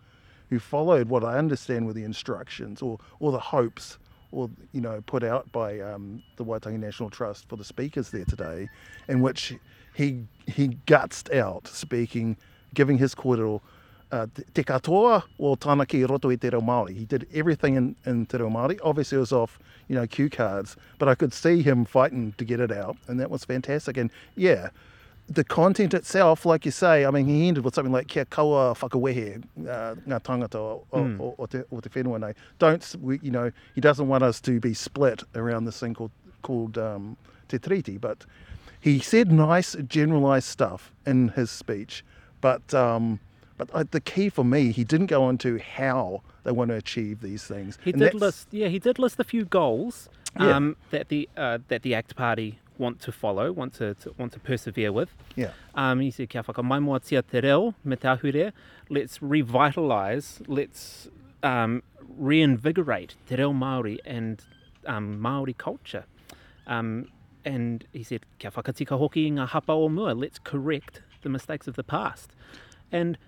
who 0.50 0.58
followed 0.58 1.08
what 1.08 1.24
I 1.24 1.38
understand 1.38 1.86
were 1.86 1.92
the 1.92 2.04
instructions 2.04 2.82
or, 2.82 2.98
or 3.20 3.32
the 3.32 3.38
hopes 3.38 3.98
or 4.32 4.50
you 4.72 4.80
know 4.80 5.02
put 5.06 5.24
out 5.24 5.50
by 5.52 5.80
um, 5.80 6.22
the 6.36 6.44
Waitangi 6.44 6.78
National 6.78 7.10
Trust 7.10 7.48
for 7.48 7.56
the 7.56 7.64
speakers 7.64 8.10
there 8.10 8.24
today, 8.24 8.68
in 9.08 9.20
which 9.20 9.54
he 9.94 10.24
he 10.46 10.68
gutsed 10.86 11.34
out 11.34 11.66
speaking, 11.68 12.36
giving 12.74 12.98
his 12.98 13.14
kōrero 13.14 13.60
uh, 14.12 14.26
te- 14.54 14.64
katoa 14.64 15.22
o 15.38 15.54
tāna 15.56 15.86
ki 15.86 16.04
roto 16.04 16.30
i 16.30 16.36
te 16.36 16.48
reo 16.50 16.60
Māori. 16.60 16.96
He 16.96 17.04
did 17.04 17.26
everything 17.32 17.76
in, 17.76 17.94
in 18.04 18.26
te 18.26 18.38
reo 18.38 18.48
Māori. 18.50 18.78
Obviously 18.82 19.16
it 19.16 19.20
was 19.20 19.32
off, 19.32 19.58
you 19.88 19.94
know, 19.94 20.06
cue 20.06 20.28
cards, 20.28 20.76
but 20.98 21.08
I 21.08 21.14
could 21.14 21.32
see 21.32 21.62
him 21.62 21.84
fighting 21.84 22.34
to 22.38 22.44
get 22.44 22.58
it 22.60 22.72
out, 22.72 22.96
and 23.06 23.20
that 23.20 23.30
was 23.30 23.44
fantastic. 23.44 23.96
And 23.96 24.10
yeah, 24.34 24.70
the 25.28 25.44
content 25.44 25.94
itself, 25.94 26.44
like 26.44 26.64
you 26.64 26.72
say, 26.72 27.04
I 27.04 27.10
mean, 27.12 27.26
he 27.26 27.46
ended 27.46 27.64
with 27.64 27.76
something 27.76 27.92
like 27.92 28.08
kia 28.08 28.24
kaua 28.24 28.74
whakawehe, 28.76 29.44
uh, 29.68 29.94
ngā 30.08 30.20
tangata 30.22 30.56
o, 30.58 30.84
Mm. 30.92 31.20
o, 31.20 31.34
o, 31.38 31.46
te, 31.46 31.62
o 31.70 31.78
te 31.78 31.88
whenua 31.90 32.18
nei. 32.18 32.34
Don't, 32.58 32.96
we, 33.00 33.20
you 33.22 33.30
know, 33.30 33.52
he 33.76 33.80
doesn't 33.80 34.08
want 34.08 34.24
us 34.24 34.40
to 34.40 34.58
be 34.58 34.74
split 34.74 35.22
around 35.36 35.66
this 35.66 35.78
thing 35.78 35.94
called, 35.94 36.10
called 36.42 36.78
um, 36.78 37.16
te 37.48 37.58
treaty, 37.58 37.96
but 37.96 38.26
he 38.80 38.98
said 38.98 39.30
nice, 39.30 39.76
generalised 39.86 40.46
stuff 40.48 40.92
in 41.06 41.28
his 41.30 41.50
speech, 41.50 42.04
but 42.40 42.72
um, 42.74 43.20
but 43.58 43.68
uh, 43.74 43.84
the 43.90 44.00
key 44.00 44.28
for 44.30 44.44
me, 44.44 44.72
he 44.72 44.84
didn't 44.84 45.06
go 45.06 45.28
into 45.28 45.58
how 45.58 46.22
they 46.44 46.52
want 46.52 46.70
to 46.70 46.76
achieve 46.76 47.20
these 47.20 47.44
things. 47.44 47.78
He 47.84 47.90
And 47.92 48.00
did 48.00 48.14
list, 48.14 48.48
yeah, 48.50 48.68
he 48.68 48.78
did 48.78 48.98
list 48.98 49.20
a 49.20 49.24
few 49.24 49.44
goals 49.44 50.08
Yeah. 50.38 50.56
um, 50.56 50.76
that 50.90 51.08
the 51.08 51.28
uh, 51.36 51.58
that 51.68 51.82
the 51.82 51.94
ACT 51.94 52.16
Party 52.16 52.58
want 52.78 53.00
to 53.02 53.12
follow, 53.12 53.52
want 53.52 53.74
to, 53.74 53.92
to 54.02 54.14
want 54.16 54.32
to 54.32 54.40
persevere 54.40 54.90
with. 54.90 55.10
Yeah, 55.36 55.50
Um, 55.74 56.00
he 56.00 56.10
said, 56.10 56.30
kia 56.30 56.42
whakamaimoatia 56.42 57.22
te 57.30 57.40
reo, 57.40 57.74
me 57.84 57.96
te 57.96 58.08
ahure, 58.08 58.52
let's 58.88 59.18
revitalise, 59.18 60.40
let's 60.48 61.08
um, 61.42 61.82
reinvigorate 62.18 63.16
te 63.28 63.36
reo 63.36 63.52
Māori 63.52 63.98
and 64.06 64.42
um, 64.86 65.18
Māori 65.20 65.54
culture. 65.56 66.04
Um, 66.66 67.08
and 67.44 67.86
he 67.92 68.02
said, 68.02 68.26
kia 68.38 68.50
whakatika 68.50 68.98
hoki 68.98 69.30
ngā 69.30 69.48
hapa 69.48 69.70
o 69.70 69.88
mua, 69.88 70.12
let's 70.12 70.38
correct 70.38 71.02
the 71.22 71.28
mistakes 71.28 71.66
of 71.66 71.76
the 71.76 71.84
past. 71.84 72.32
And 72.92 73.18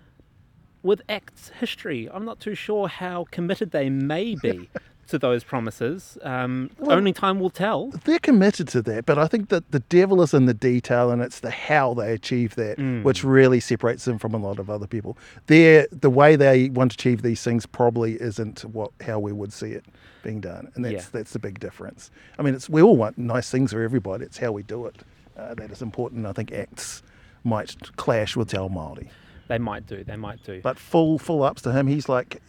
with 0.82 1.02
ACT's 1.08 1.50
history, 1.60 2.08
I'm 2.12 2.24
not 2.24 2.40
too 2.40 2.54
sure 2.54 2.88
how 2.88 3.26
committed 3.30 3.70
they 3.70 3.88
may 3.88 4.34
be 4.34 4.68
to 5.08 5.18
those 5.18 5.44
promises. 5.44 6.16
Um, 6.22 6.70
Well- 6.78 6.92
only 6.96 7.12
time 7.12 7.38
will 7.40 7.50
tell. 7.50 7.88
they're 8.04 8.18
committed 8.18 8.68
to 8.68 8.82
that, 8.82 9.04
but 9.06 9.18
I 9.18 9.26
think 9.26 9.48
that 9.50 9.70
the 9.70 9.80
devil 9.80 10.22
is 10.22 10.32
in 10.32 10.46
the 10.46 10.54
detail, 10.54 11.10
and 11.10 11.20
it's 11.20 11.40
the 11.40 11.50
how 11.50 11.92
they 11.94 12.12
achieve 12.12 12.54
that 12.54 12.78
Mm. 12.78 13.02
which 13.02 13.22
really 13.24 13.60
separates 13.60 14.04
them 14.04 14.18
from 14.18 14.32
a 14.32 14.38
lot 14.38 14.58
of 14.58 14.70
other 14.70 14.86
people. 14.86 15.16
They're, 15.46 15.86
the 15.92 16.10
way 16.10 16.36
they 16.36 16.68
want 16.70 16.92
to 16.92 16.94
achieve 16.94 17.22
these 17.22 17.42
things 17.42 17.66
probably 17.66 18.14
isn't 18.20 18.60
what 18.64 18.90
how 19.06 19.18
we 19.18 19.32
would 19.32 19.52
see 19.52 19.72
it 19.72 19.84
being 20.22 20.40
done, 20.40 20.70
and 20.74 20.84
that's 20.84 20.94
Yeah. 20.94 21.04
that's 21.12 21.32
the 21.32 21.38
big 21.38 21.58
difference. 21.60 22.10
I 22.38 22.42
mean, 22.42 22.54
it's 22.54 22.68
we 22.70 22.80
all 22.80 22.96
want 22.96 23.18
nice 23.18 23.50
things 23.50 23.72
for 23.72 23.82
everybody. 23.82 24.24
It's 24.24 24.38
how 24.38 24.52
we 24.52 24.62
do 24.62 24.86
it 24.86 24.96
uh, 25.36 25.54
that 25.54 25.70
is 25.70 25.82
important. 25.82 26.26
I 26.26 26.32
think 26.32 26.52
acts 26.52 27.02
might 27.44 27.74
clash 27.96 28.36
with 28.36 28.48
Te 28.50 28.56
Ao 28.56 28.68
Māori. 28.68 29.08
They 29.48 29.58
might 29.58 29.86
do, 29.86 30.04
they 30.04 30.16
might 30.16 30.42
do. 30.44 30.60
But 30.62 30.78
full 30.78 31.18
full 31.18 31.42
ups 31.42 31.60
to 31.62 31.72
him. 31.72 31.86
He's 31.88 32.08
like, 32.08 32.40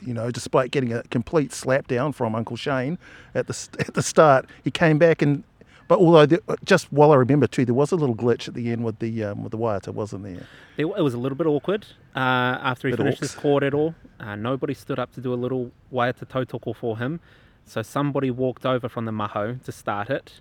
you 0.00 0.14
know, 0.14 0.30
despite 0.30 0.70
getting 0.70 0.92
a 0.92 1.02
complete 1.04 1.52
slap 1.52 1.86
down 1.86 2.12
from 2.12 2.34
Uncle 2.34 2.56
Shane 2.56 2.98
at 3.34 3.46
the 3.46 3.68
at 3.78 3.94
the 3.94 4.02
start, 4.02 4.46
he 4.62 4.70
came 4.70 4.98
back 4.98 5.22
and. 5.22 5.44
But 5.88 6.00
although 6.00 6.26
the, 6.26 6.42
just 6.64 6.92
while 6.92 7.12
I 7.12 7.14
remember 7.14 7.46
too, 7.46 7.64
there 7.64 7.72
was 7.72 7.92
a 7.92 7.96
little 7.96 8.16
glitch 8.16 8.48
at 8.48 8.54
the 8.54 8.72
end 8.72 8.82
with 8.84 8.98
the 8.98 9.22
um, 9.22 9.44
with 9.44 9.52
the 9.52 9.58
waiata, 9.58 9.94
wasn't 9.94 10.24
there? 10.24 10.44
It, 10.76 10.86
it 10.86 11.00
was 11.02 11.14
a 11.14 11.18
little 11.18 11.38
bit 11.38 11.46
awkward 11.46 11.86
uh, 12.16 12.18
after 12.18 12.88
he 12.88 12.92
Bit 12.92 12.98
finished 12.98 13.20
his 13.20 13.36
awks. 13.36 13.40
kōrero. 13.40 13.94
Uh, 14.18 14.34
nobody 14.34 14.74
stood 14.74 14.98
up 14.98 15.12
to 15.14 15.20
do 15.20 15.32
a 15.32 15.36
little 15.36 15.70
waiata 15.92 16.26
tautoko 16.26 16.74
for 16.74 16.98
him. 16.98 17.20
So 17.64 17.82
somebody 17.82 18.32
walked 18.32 18.66
over 18.66 18.88
from 18.88 19.04
the 19.04 19.12
maho 19.12 19.62
to 19.62 19.70
start 19.70 20.10
it. 20.10 20.40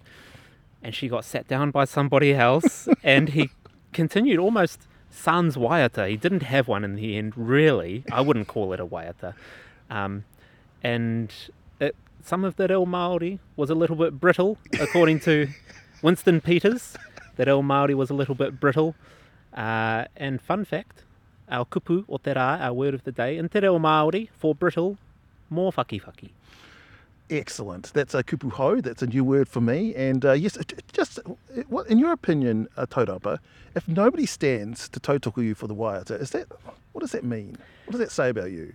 And 0.81 0.95
she 0.95 1.07
got 1.07 1.24
sat 1.24 1.47
down 1.47 1.69
by 1.69 1.85
somebody 1.85 2.33
else. 2.33 2.88
and 3.03 3.29
he 3.29 3.51
continued 3.93 4.39
almost 4.39 4.88
sans 5.15 5.55
waiata. 5.55 6.10
He 6.10 6.17
didn't 6.17 6.43
have 6.43 6.67
one 6.67 6.84
in 6.84 6.95
the 6.95 7.17
end, 7.17 7.34
really. 7.36 8.03
I 8.12 8.22
wouldn't 8.22 8.48
call 8.48 8.74
it 8.74 8.79
a 8.79 8.86
waiata. 8.86 9.34
Um, 9.89 10.25
and 10.84 11.34
it, 11.79 11.95
some 12.24 12.43
of 12.43 12.57
that 12.57 12.69
reo 12.69 12.86
Māori 12.86 13.39
was 13.55 13.69
a 13.69 13.75
little 13.75 13.95
bit 13.95 14.19
brittle, 14.19 14.57
according 14.79 15.22
to 15.22 15.48
Winston 16.01 16.41
Peters. 16.41 16.95
That 17.38 17.48
reo 17.48 17.62
Māori 17.62 17.95
was 17.95 18.10
a 18.10 18.13
little 18.13 18.36
bit 18.36 18.60
brittle. 18.60 18.95
Uh, 19.53 20.05
and 20.17 20.41
fun 20.41 20.65
fact, 20.65 21.03
our 21.50 21.65
kupu 21.65 22.03
o 22.10 22.17
te 22.17 22.31
rā, 22.31 22.60
our 22.60 22.74
word 22.74 22.93
of 22.93 23.03
the 23.03 23.12
day, 23.12 23.38
in 23.38 23.50
te 23.50 23.60
reo 23.60 23.79
Māori, 23.79 24.29
for 24.38 24.53
brittle, 24.53 24.98
more 25.50 25.72
whaki 25.72 26.00
whaki. 26.00 26.34
Excellent. 27.29 27.91
That's 27.94 28.13
a 28.13 28.24
kupu 28.24 28.51
ho. 28.51 28.82
That's 28.82 29.01
a 29.01 29.08
new 29.08 29.24
word 29.24 29.48
for 29.50 29.60
me. 29.62 29.96
And 29.96 30.24
uh, 30.24 30.34
yes, 30.34 30.58
it- 30.58 30.74
it 30.74 30.86
just 30.94 31.20
what 31.70 31.88
in 31.88 31.98
your 31.98 32.12
opinion, 32.12 32.67
uh, 32.77 32.86
Taurapa, 32.86 33.39
if 33.75 33.88
nobody 33.88 34.25
stands 34.27 34.88
to 34.89 35.00
tautoko 35.00 35.44
you 35.44 35.55
for 35.55 35.67
the 35.67 35.74
waiata, 35.75 36.20
is 36.22 36.29
that 36.32 36.48
what 36.91 37.01
does 37.01 37.12
that 37.13 37.24
mean? 37.24 37.58
What 37.86 37.91
does 37.94 38.00
that 38.00 38.12
say 38.12 38.29
about 38.29 38.51
you? 38.51 38.74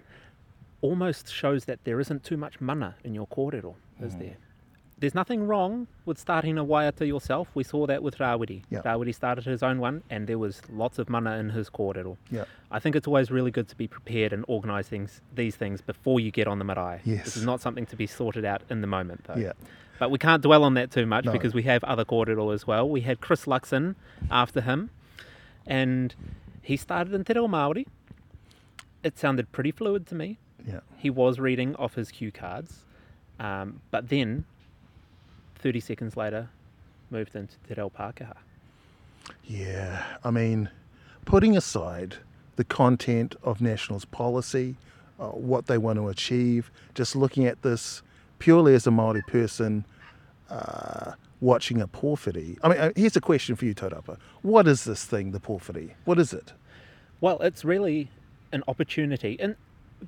Almost 0.83 1.33
shows 1.33 1.67
that 1.67 1.85
there 1.85 2.01
isn't 2.01 2.25
too 2.25 2.37
much 2.37 2.61
mana 2.61 2.97
in 3.05 3.15
your 3.15 3.27
kōrero, 3.29 3.75
is 4.03 4.17
there? 4.17 4.37
There's 5.01 5.15
nothing 5.15 5.47
wrong 5.47 5.87
with 6.05 6.19
starting 6.19 6.59
a 6.59 6.65
waiata 6.65 7.07
yourself. 7.07 7.49
We 7.55 7.65
saw 7.65 7.87
that 7.87 8.03
with 8.03 8.19
Rawiri. 8.19 8.63
Yeah. 8.69 8.83
Rawiri 8.83 9.15
started 9.15 9.45
his 9.47 9.63
own 9.63 9.79
one, 9.81 10.03
and 10.11 10.27
there 10.27 10.39
was 10.39 10.61
lots 10.71 10.99
of 10.99 11.09
mana 11.09 11.37
in 11.39 11.49
his 11.51 11.71
kōrero. 11.71 12.19
Yeah. 12.31 12.45
I 12.71 12.81
think 12.81 12.95
it's 12.95 13.07
always 13.07 13.31
really 13.31 13.51
good 13.51 13.67
to 13.69 13.77
be 13.77 13.89
prepared 13.89 14.33
and 14.35 14.45
organise 14.47 14.89
things, 14.89 15.23
these 15.35 15.57
things 15.57 15.81
before 15.81 16.21
you 16.21 16.31
get 16.31 16.47
on 16.47 16.59
the 16.59 16.65
marae. 16.67 17.01
Yes. 17.05 17.25
This 17.25 17.37
is 17.39 17.45
not 17.47 17.63
something 17.63 17.87
to 17.87 17.97
be 17.97 18.07
sorted 18.07 18.45
out 18.45 18.61
in 18.69 18.83
the 18.83 18.87
moment, 18.87 19.25
though. 19.25 19.37
Yeah. 19.41 19.53
But 19.99 20.11
we 20.11 20.19
can't 20.19 20.43
dwell 20.43 20.65
on 20.65 20.75
that 20.75 20.91
too 20.91 21.07
much 21.07 21.25
No. 21.25 21.33
because 21.33 21.55
we 21.55 21.63
have 21.63 21.83
other 21.85 22.05
kōrero 22.05 22.53
as 22.55 22.67
well. 22.67 22.89
We 22.89 23.01
had 23.01 23.23
Chris 23.23 23.47
Luxon 23.47 23.95
after 24.31 24.61
him, 24.61 24.91
and 25.67 26.15
he 26.63 26.77
started 26.77 27.15
in 27.15 27.25
Te 27.25 27.33
Reo 27.33 27.49
Māori. 27.49 27.87
It 29.03 29.19
sounded 29.19 29.51
pretty 29.51 29.73
fluid 29.73 30.07
to 30.09 30.15
me. 30.15 30.39
Yeah. 30.67 30.81
He 30.99 31.09
was 31.09 31.39
reading 31.41 31.75
off 31.77 31.95
his 31.95 32.11
cue 32.11 32.31
cards, 32.31 32.85
um, 33.39 33.81
but 33.91 34.11
then, 34.11 34.45
30 35.61 35.81
seconds 35.81 36.17
later, 36.17 36.49
moved 37.11 37.35
into 37.37 37.57
Te 37.69 37.75
Reo 37.75 37.91
Pākehā. 37.91 38.35
Yeah, 39.45 40.03
I 40.25 40.31
mean, 40.31 40.71
putting 41.25 41.57
aside 41.57 42.17
the 42.57 42.65
content 42.65 43.37
of 43.43 43.61
Nationals 43.61 44.05
policy, 44.05 44.77
uh, 45.19 45.27
what 45.29 45.67
they 45.67 45.79
want 45.79 45.99
to 45.99 46.09
achieve, 46.09 46.71
just 46.95 47.15
looking 47.15 47.47
at 47.47 47.63
this 47.63 48.03
purely 48.39 48.75
as 48.75 48.87
a 48.87 48.91
Maori 48.91 49.23
person, 49.23 49.85
uh, 50.49 51.13
watching 51.41 51.81
a 51.81 51.89
pōwhiri. 51.89 52.59
I 52.63 52.69
mean, 52.69 52.79
uh, 52.79 52.93
here's 52.97 53.17
a 53.17 53.21
question 53.21 53.57
for 53.57 53.65
you, 53.65 53.75
Taurapa. 53.75 54.19
What 54.43 54.67
is 54.67 54.85
this 54.85 55.05
thing, 55.05 55.33
the 55.33 55.41
pōwhiri? 55.41 55.93
What 56.05 56.19
is 56.19 56.33
it? 56.33 56.53
Well, 57.21 57.39
it's 57.41 57.65
really 57.65 58.11
an 58.53 58.65
opportunity. 58.67 59.37
And 59.39 59.57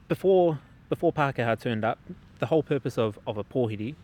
before 0.08 0.58
before 0.88 1.12
Pākehā 1.12 1.58
turned 1.58 1.84
up, 1.84 1.98
the 2.38 2.46
whole 2.46 2.62
purpose 2.62 2.98
of, 2.98 3.18
of 3.26 3.38
a 3.38 3.44
pōhiri 3.44 3.94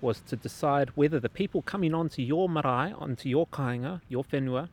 was 0.00 0.20
to 0.20 0.36
decide 0.36 0.90
whether 0.94 1.18
the 1.18 1.28
people 1.28 1.62
coming 1.62 1.94
onto 1.94 2.22
your 2.22 2.48
marae, 2.48 2.92
onto 2.96 3.28
your 3.28 3.46
kāinga, 3.48 4.00
your 4.08 4.24
whenua, 4.24 4.68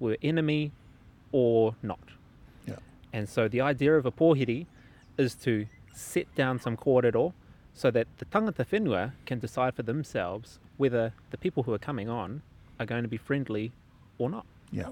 were 0.00 0.16
enemy 0.22 0.72
or 1.32 1.74
not. 1.82 2.00
Yeah. 2.66 2.76
And 3.12 3.28
so 3.28 3.48
the 3.48 3.60
idea 3.60 3.94
of 3.94 4.06
a 4.06 4.12
pōhiri 4.12 4.66
is 5.18 5.34
to 5.36 5.66
set 5.94 6.32
down 6.34 6.60
some 6.60 6.76
kōrero 6.76 7.32
so 7.72 7.90
that 7.90 8.06
the 8.18 8.24
tangata 8.24 8.66
whenua 8.66 9.12
can 9.24 9.38
decide 9.38 9.74
for 9.74 9.82
themselves 9.82 10.58
whether 10.76 11.12
the 11.30 11.38
people 11.38 11.62
who 11.62 11.72
are 11.72 11.78
coming 11.78 12.08
on 12.08 12.42
are 12.78 12.86
going 12.86 13.02
to 13.02 13.08
be 13.08 13.16
friendly 13.16 13.72
or 14.18 14.28
not. 14.28 14.46
Yeah. 14.72 14.90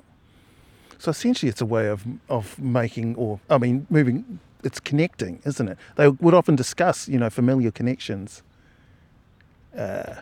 So 0.99 1.11
essentially, 1.11 1.50
it's 1.50 1.61
a 1.61 1.66
way 1.66 1.88
of 1.88 2.07
of 2.28 2.59
making, 2.59 3.16
or 3.16 3.40
I 3.50 3.59
mean, 3.59 3.87
moving. 3.90 4.38
It's 4.62 4.81
connecting, 4.81 5.43
isn't 5.45 5.69
it? 5.69 5.76
They 5.97 6.09
would 6.09 6.33
often 6.33 6.57
discuss, 6.57 7.07
you 7.07 7.19
know, 7.19 7.28
familiar 7.28 7.71
connections. 7.71 8.43
Uh, 9.76 10.21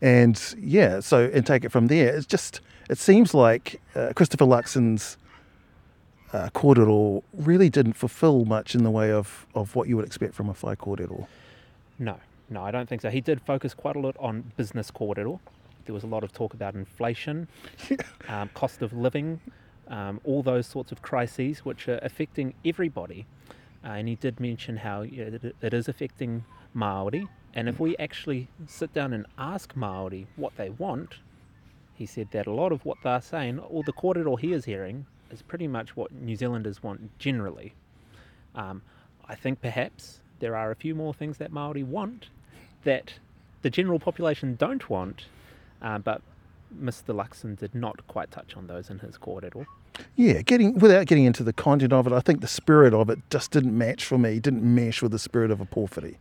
and 0.00 0.54
yeah, 0.58 1.00
so 1.00 1.30
and 1.32 1.46
take 1.46 1.64
it 1.64 1.70
from 1.70 1.86
there. 1.86 2.14
It's 2.14 2.26
just 2.26 2.60
it 2.88 2.98
seems 2.98 3.34
like 3.34 3.80
uh, 3.94 4.12
Christopher 4.14 4.44
Luxon's 4.44 5.16
uh, 6.32 6.50
kōrero 6.54 7.22
really 7.32 7.68
didn't 7.68 7.94
fulfil 7.94 8.44
much 8.44 8.74
in 8.74 8.84
the 8.84 8.90
way 8.90 9.10
of, 9.10 9.46
of 9.54 9.74
what 9.74 9.88
you 9.88 9.96
would 9.96 10.04
expect 10.04 10.34
from 10.34 10.48
a 10.48 10.52
whai 10.52 10.74
kōrero. 10.74 11.26
No, 11.98 12.18
no, 12.50 12.62
I 12.62 12.70
don't 12.70 12.88
think 12.88 13.02
so. 13.02 13.10
He 13.10 13.20
did 13.20 13.40
focus 13.40 13.74
quite 13.74 13.96
a 13.96 14.00
lot 14.00 14.16
on 14.18 14.52
business 14.56 14.90
kōrero. 14.90 15.40
There 15.86 15.94
was 15.94 16.04
a 16.04 16.08
lot 16.08 16.24
of 16.24 16.32
talk 16.32 16.52
about 16.52 16.74
inflation, 16.74 17.48
um, 18.28 18.50
cost 18.54 18.82
of 18.82 18.92
living, 18.92 19.40
um, 19.88 20.20
all 20.24 20.42
those 20.42 20.66
sorts 20.66 20.92
of 20.92 21.00
crises 21.00 21.60
which 21.60 21.88
are 21.88 22.00
affecting 22.02 22.54
everybody. 22.64 23.26
Uh, 23.84 23.90
and 23.90 24.08
he 24.08 24.16
did 24.16 24.40
mention 24.40 24.76
how 24.76 25.02
you 25.02 25.24
know, 25.24 25.38
it, 25.42 25.56
it 25.62 25.74
is 25.74 25.88
affecting 25.88 26.44
Maori. 26.74 27.28
And 27.56 27.70
if 27.70 27.80
we 27.80 27.96
actually 27.96 28.48
sit 28.66 28.92
down 28.92 29.14
and 29.14 29.24
ask 29.38 29.74
Maori 29.74 30.26
what 30.36 30.54
they 30.58 30.68
want, 30.68 31.14
he 31.94 32.04
said 32.04 32.28
that 32.32 32.46
a 32.46 32.52
lot 32.52 32.70
of 32.70 32.84
what 32.84 32.98
they're 33.02 33.22
saying, 33.22 33.58
all 33.58 33.82
the 33.82 33.94
kōrero 33.94 34.38
he 34.38 34.52
is 34.52 34.66
hearing, 34.66 35.06
is 35.30 35.40
pretty 35.40 35.66
much 35.66 35.96
what 35.96 36.12
New 36.12 36.36
Zealanders 36.36 36.82
want 36.82 37.18
generally. 37.18 37.72
Um, 38.54 38.82
I 39.26 39.34
think 39.34 39.62
perhaps 39.62 40.20
there 40.38 40.54
are 40.54 40.70
a 40.70 40.76
few 40.76 40.94
more 40.94 41.14
things 41.14 41.38
that 41.38 41.50
Maori 41.50 41.82
want 41.82 42.26
that 42.84 43.14
the 43.62 43.70
general 43.70 43.98
population 43.98 44.56
don't 44.56 44.90
want, 44.90 45.24
uh, 45.80 45.96
but 45.96 46.20
Mr. 46.78 47.14
Luxon 47.14 47.58
did 47.58 47.74
not 47.74 48.06
quite 48.06 48.30
touch 48.30 48.54
on 48.54 48.66
those 48.66 48.90
in 48.90 48.98
his 48.98 49.16
kōrero. 49.16 49.64
Yeah, 50.14 50.42
getting 50.42 50.78
without 50.78 51.06
getting 51.06 51.24
into 51.24 51.42
the 51.42 51.54
content 51.54 51.94
of 51.94 52.06
it, 52.06 52.12
I 52.12 52.20
think 52.20 52.42
the 52.42 52.48
spirit 52.48 52.92
of 52.92 53.08
it 53.08 53.18
just 53.30 53.50
didn't 53.50 53.76
match 53.76 54.04
for 54.04 54.18
me. 54.18 54.40
Didn't 54.40 54.62
mesh 54.62 55.00
with 55.00 55.12
the 55.12 55.18
spirit 55.18 55.50
of 55.50 55.62
a 55.62 55.64
pōwhiri. 55.64 56.16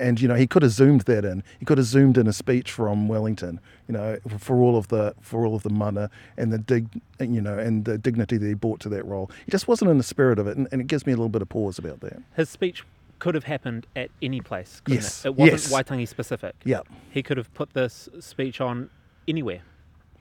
And 0.00 0.20
you 0.20 0.26
know 0.26 0.34
he 0.34 0.46
could 0.46 0.62
have 0.62 0.72
zoomed 0.72 1.02
that 1.02 1.24
in. 1.24 1.42
He 1.60 1.64
could 1.64 1.78
have 1.78 1.86
zoomed 1.86 2.18
in 2.18 2.26
a 2.26 2.32
speech 2.32 2.72
from 2.72 3.06
Wellington. 3.08 3.60
You 3.88 3.92
know 3.94 4.18
for 4.38 4.56
all 4.60 4.76
of 4.76 4.88
the 4.88 5.14
for 5.20 5.46
all 5.46 5.54
of 5.54 5.62
the 5.62 5.70
mana 5.70 6.10
and 6.36 6.52
the 6.52 6.58
dig 6.58 6.88
you 7.20 7.40
know 7.40 7.56
and 7.58 7.84
the 7.84 7.96
dignity 7.96 8.36
that 8.36 8.46
he 8.46 8.54
brought 8.54 8.80
to 8.80 8.88
that 8.88 9.04
role. 9.04 9.30
He 9.44 9.50
just 9.52 9.68
wasn't 9.68 9.90
in 9.92 9.98
the 9.98 10.02
spirit 10.04 10.38
of 10.40 10.46
it, 10.48 10.56
and, 10.56 10.66
and 10.72 10.80
it 10.80 10.88
gives 10.88 11.06
me 11.06 11.12
a 11.12 11.16
little 11.16 11.28
bit 11.28 11.40
of 11.42 11.48
pause 11.48 11.78
about 11.78 12.00
that. 12.00 12.20
His 12.36 12.48
speech 12.50 12.84
could 13.20 13.34
have 13.34 13.44
happened 13.44 13.86
at 13.96 14.10
any 14.20 14.40
place. 14.40 14.82
Yes, 14.86 15.24
It, 15.24 15.28
it 15.28 15.36
wasn't 15.36 15.62
yes. 15.62 15.72
Waitangi 15.72 16.06
specific. 16.08 16.54
Yeah, 16.64 16.80
He 17.10 17.22
could 17.22 17.36
have 17.38 17.52
put 17.54 17.72
this 17.72 18.08
speech 18.20 18.60
on 18.60 18.90
anywhere 19.26 19.62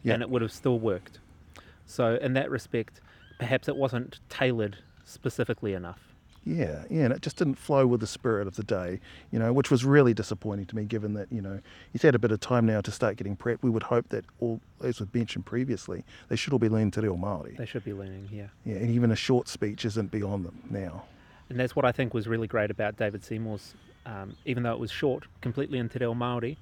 Yeah. 0.04 0.14
and 0.14 0.22
it 0.22 0.30
would 0.30 0.42
have 0.42 0.52
still 0.54 0.80
worked. 0.80 1.20
So, 1.86 2.16
in 2.22 2.34
that 2.34 2.50
respect, 2.50 3.02
perhaps 3.38 3.68
it 3.68 3.76
wasn't 3.76 4.20
tailored 4.30 4.78
specifically 5.04 5.74
enough. 5.74 6.15
Yeah, 6.46 6.84
yeah, 6.92 7.06
and 7.06 7.14
it 7.14 7.22
just 7.22 7.38
didn't 7.38 7.56
flow 7.56 7.88
with 7.88 8.02
the 8.02 8.08
spirit 8.08 8.48
of 8.48 8.56
the 8.56 8.64
day, 8.64 9.00
you 9.32 9.40
know, 9.40 9.52
which 9.52 9.72
was 9.72 9.84
really 9.84 10.14
disappointing 10.14 10.68
to 10.68 10.76
me, 10.76 10.86
given 10.86 11.14
that 11.16 11.32
you 11.32 11.42
know 11.42 11.60
he's 11.92 12.04
had 12.04 12.14
a 12.14 12.20
bit 12.20 12.32
of 12.32 12.40
time 12.40 12.68
now 12.68 12.82
to 12.82 12.92
start 12.92 13.18
getting 13.18 13.36
prepped. 13.36 13.60
We 13.64 13.72
would 13.72 13.84
hope 13.84 14.10
that 14.10 14.26
all, 14.40 14.62
as 14.84 15.00
was 15.00 15.12
mentioned 15.14 15.46
previously, 15.46 16.06
they 16.30 16.36
should 16.36 16.54
all 16.54 16.60
be 16.60 16.70
learning 16.70 16.92
te 16.92 17.02
reo 17.02 17.16
Māori. 17.18 17.58
They 17.58 17.66
should 17.66 17.84
be 17.84 17.94
learning 17.94 18.28
here. 18.30 18.52
Yeah, 18.64 18.76
and 18.76 18.92
even 18.92 19.12
a 19.12 19.16
short 19.16 19.48
speech 19.48 19.86
isn't 19.86 20.12
beyond 20.12 20.46
them 20.46 20.62
now. 20.70 21.06
And 21.50 21.60
that's 21.60 21.76
what 21.76 21.86
I 21.86 21.92
think 21.92 22.14
was 22.14 22.28
really 22.28 22.48
great 22.48 22.70
about 22.72 22.96
David 22.98 23.24
Seymour's, 23.24 23.74
um, 24.06 24.36
even 24.46 24.64
though 24.64 24.74
it 24.74 24.80
was 24.80 24.92
short, 24.92 25.26
completely 25.42 25.80
in 25.80 25.90
te 25.90 26.00
reo 26.00 26.14
Māori, 26.14 26.58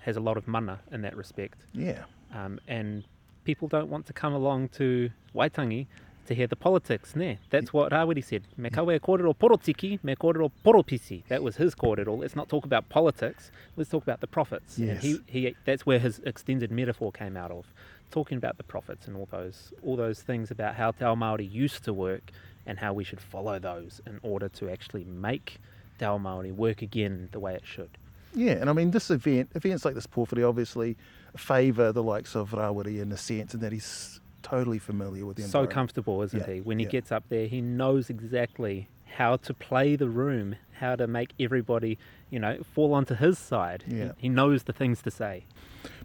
has 0.00 0.16
a 0.16 0.20
lot 0.20 0.36
of 0.36 0.48
mana 0.48 0.80
in 0.90 1.02
that 1.02 1.16
respect. 1.16 1.58
Yeah, 1.72 2.04
Um, 2.34 2.58
and 2.66 3.04
people 3.44 3.68
don't 3.68 3.88
want 3.88 4.06
to 4.06 4.12
come 4.12 4.32
along 4.32 4.68
to 4.70 5.10
Waitangi 5.34 5.86
to 6.28 6.34
hear 6.34 6.46
the 6.46 6.56
politics, 6.56 7.16
ne? 7.16 7.38
That's 7.50 7.72
what 7.72 7.90
Rawiri 7.90 8.22
said. 8.22 8.42
Me 8.56 8.70
kawe 8.70 9.00
kōrero 9.00 9.34
porotiki, 9.34 9.98
me 10.04 10.14
kōrero 10.14 10.50
poropisi. 10.64 11.24
That 11.28 11.42
was 11.42 11.56
his 11.56 11.74
kōrero. 11.74 12.18
Let's 12.18 12.36
not 12.36 12.48
talk 12.48 12.64
about 12.64 12.88
politics. 12.88 13.50
Let's 13.76 13.90
talk 13.90 14.02
about 14.02 14.20
the. 14.20 14.28
And 14.38 14.60
Yes. 14.76 15.02
he, 15.02 15.18
he, 15.26 15.56
that's 15.64 15.84
where 15.84 15.98
his 15.98 16.20
extended 16.20 16.70
metaphor 16.70 17.10
came 17.10 17.36
out 17.36 17.50
of, 17.50 17.66
talking 18.10 18.38
about 18.38 18.56
the 18.58 18.62
prophets 18.62 19.06
and 19.08 19.16
all 19.16 19.26
those, 19.30 19.72
all 19.82 19.96
those 19.96 20.22
things 20.22 20.50
about 20.50 20.74
how 20.76 20.92
Te 20.92 21.04
Ao 21.04 21.14
Māori 21.16 21.50
used 21.50 21.82
to 21.84 21.92
work 21.92 22.30
and 22.66 22.78
how 22.78 22.92
we 22.92 23.02
should 23.04 23.20
follow 23.20 23.58
those 23.58 24.00
in 24.06 24.20
order 24.22 24.48
to 24.50 24.70
actually 24.70 25.04
make 25.04 25.58
Te 25.98 26.04
Ao 26.04 26.18
Māori 26.18 26.52
work 26.54 26.82
again 26.82 27.28
the 27.32 27.40
way 27.40 27.54
it 27.54 27.64
should. 27.64 27.90
yeah, 28.34 28.52
and 28.52 28.68
I 28.68 28.74
mean 28.74 28.90
this 28.90 29.10
event, 29.10 29.50
events 29.54 29.84
like 29.86 29.94
this 29.94 30.06
Pōwhiri 30.06 30.46
obviously 30.48 30.96
favour 31.36 31.90
the 31.92 32.02
likes 32.02 32.36
of 32.36 32.50
Rawiri 32.50 33.00
in 33.00 33.10
a 33.12 33.16
sense, 33.16 33.54
in 33.54 33.60
that 33.60 33.72
he's 33.72 34.20
totally 34.50 34.78
familiar 34.78 35.24
with 35.26 35.36
the 35.36 35.42
so 35.42 35.46
environment. 35.46 35.74
comfortable, 35.74 36.22
isn't 36.22 36.40
Yeah, 36.48 36.54
he? 36.54 36.60
When 36.60 36.78
he 36.78 36.84
yeah. 36.84 36.90
gets 36.90 37.12
up 37.12 37.24
there, 37.28 37.46
he 37.46 37.60
knows 37.60 38.08
exactly 38.10 38.88
how 39.16 39.36
to 39.36 39.54
play 39.54 39.96
the 39.96 40.08
room, 40.08 40.54
how 40.80 40.94
to 40.96 41.06
make 41.06 41.32
everybody, 41.40 41.98
you 42.30 42.38
know, 42.38 42.58
fall 42.74 42.94
onto 42.94 43.14
his 43.14 43.38
side. 43.38 43.84
He- 43.86 43.98
Yeah. 43.98 44.12
He, 44.16 44.28
knows 44.28 44.64
the 44.64 44.72
things 44.72 45.02
to 45.02 45.10
say. 45.10 45.44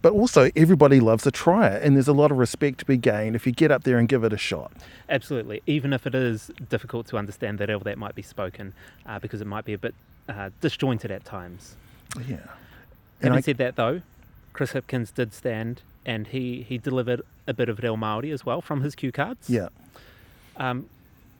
But 0.01 0.13
also, 0.13 0.49
everybody 0.55 0.99
loves 0.99 1.25
a 1.27 1.31
tryer, 1.31 1.77
and 1.77 1.95
there's 1.95 2.07
a 2.07 2.13
lot 2.13 2.31
of 2.31 2.37
respect 2.37 2.79
to 2.79 2.85
be 2.85 2.97
gained 2.97 3.35
if 3.35 3.45
you 3.45 3.51
get 3.51 3.71
up 3.71 3.83
there 3.83 3.97
and 3.97 4.07
give 4.07 4.23
it 4.23 4.33
a 4.33 4.37
shot. 4.37 4.71
Absolutely. 5.09 5.61
Even 5.67 5.93
if 5.93 6.05
it 6.07 6.15
is 6.15 6.51
difficult 6.69 7.07
to 7.07 7.17
understand 7.17 7.57
that 7.59 7.69
all 7.69 7.79
that 7.81 7.97
might 7.97 8.15
be 8.15 8.21
spoken, 8.21 8.73
uh, 9.05 9.19
because 9.19 9.41
it 9.41 9.47
might 9.47 9.65
be 9.65 9.73
a 9.73 9.77
bit 9.77 9.93
uh, 10.29 10.49
disjointed 10.61 11.11
at 11.11 11.25
times. 11.25 11.75
Yeah. 12.27 12.37
Having 13.21 13.37
I- 13.37 13.41
said 13.41 13.57
that, 13.57 13.75
though, 13.75 14.01
Chris 14.53 14.71
Hipkins 14.73 15.13
did 15.13 15.33
stand 15.33 15.81
and 16.05 16.27
he, 16.27 16.63
he 16.67 16.77
delivered 16.77 17.21
a 17.47 17.53
bit 17.53 17.69
of 17.69 17.79
Reo 17.79 17.95
Māori 17.95 18.33
as 18.33 18.45
well 18.45 18.61
from 18.61 18.81
his 18.81 18.95
cue 18.95 19.11
cards. 19.11 19.49
Yeah. 19.49 19.69
Um, 20.57 20.89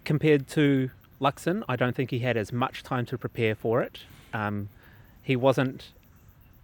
compared 0.05 0.48
to 0.50 0.89
Luxon, 1.22 1.63
I 1.70 1.75
don't 1.75 1.96
think 1.96 2.12
he 2.12 2.20
had 2.20 2.38
as 2.38 2.51
much 2.51 2.84
time 2.84 3.05
to 3.08 3.17
prepare 3.17 3.55
for 3.55 3.82
it. 3.82 4.00
Um, 4.34 4.70
he 5.22 5.36
wasn't, 5.36 5.91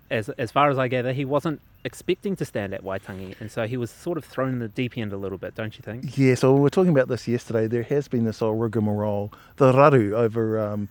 as 0.10 0.30
as 0.30 0.52
far 0.52 0.70
as 0.70 0.78
I 0.78 0.88
gather, 0.88 1.14
he 1.14 1.24
wasn't 1.24 1.62
expecting 1.86 2.36
to 2.36 2.44
stand 2.44 2.74
at 2.74 2.84
Waitangi, 2.84 3.40
and 3.40 3.50
so 3.50 3.68
he 3.68 3.78
was 3.78 3.90
sort 3.90 4.18
of 4.18 4.26
thrown 4.26 4.50
in 4.50 4.60
the 4.60 4.68
deep 4.68 4.98
end 4.98 5.14
a 5.14 5.18
little 5.18 5.38
bit, 5.38 5.56
don't 5.56 5.78
you 5.78 5.82
think? 5.82 6.18
Yeah, 6.18 6.36
so 6.36 6.54
we 6.54 6.60
were 6.60 6.70
talking 6.70 6.92
about 6.92 7.08
this 7.08 7.28
yesterday. 7.28 7.68
There 7.68 7.84
has 7.84 8.08
been 8.08 8.26
this 8.26 8.40
whole 8.40 8.56
rigmarole, 8.56 9.32
the 9.56 9.72
raru, 9.72 10.12
over 10.12 10.60
um, 10.60 10.90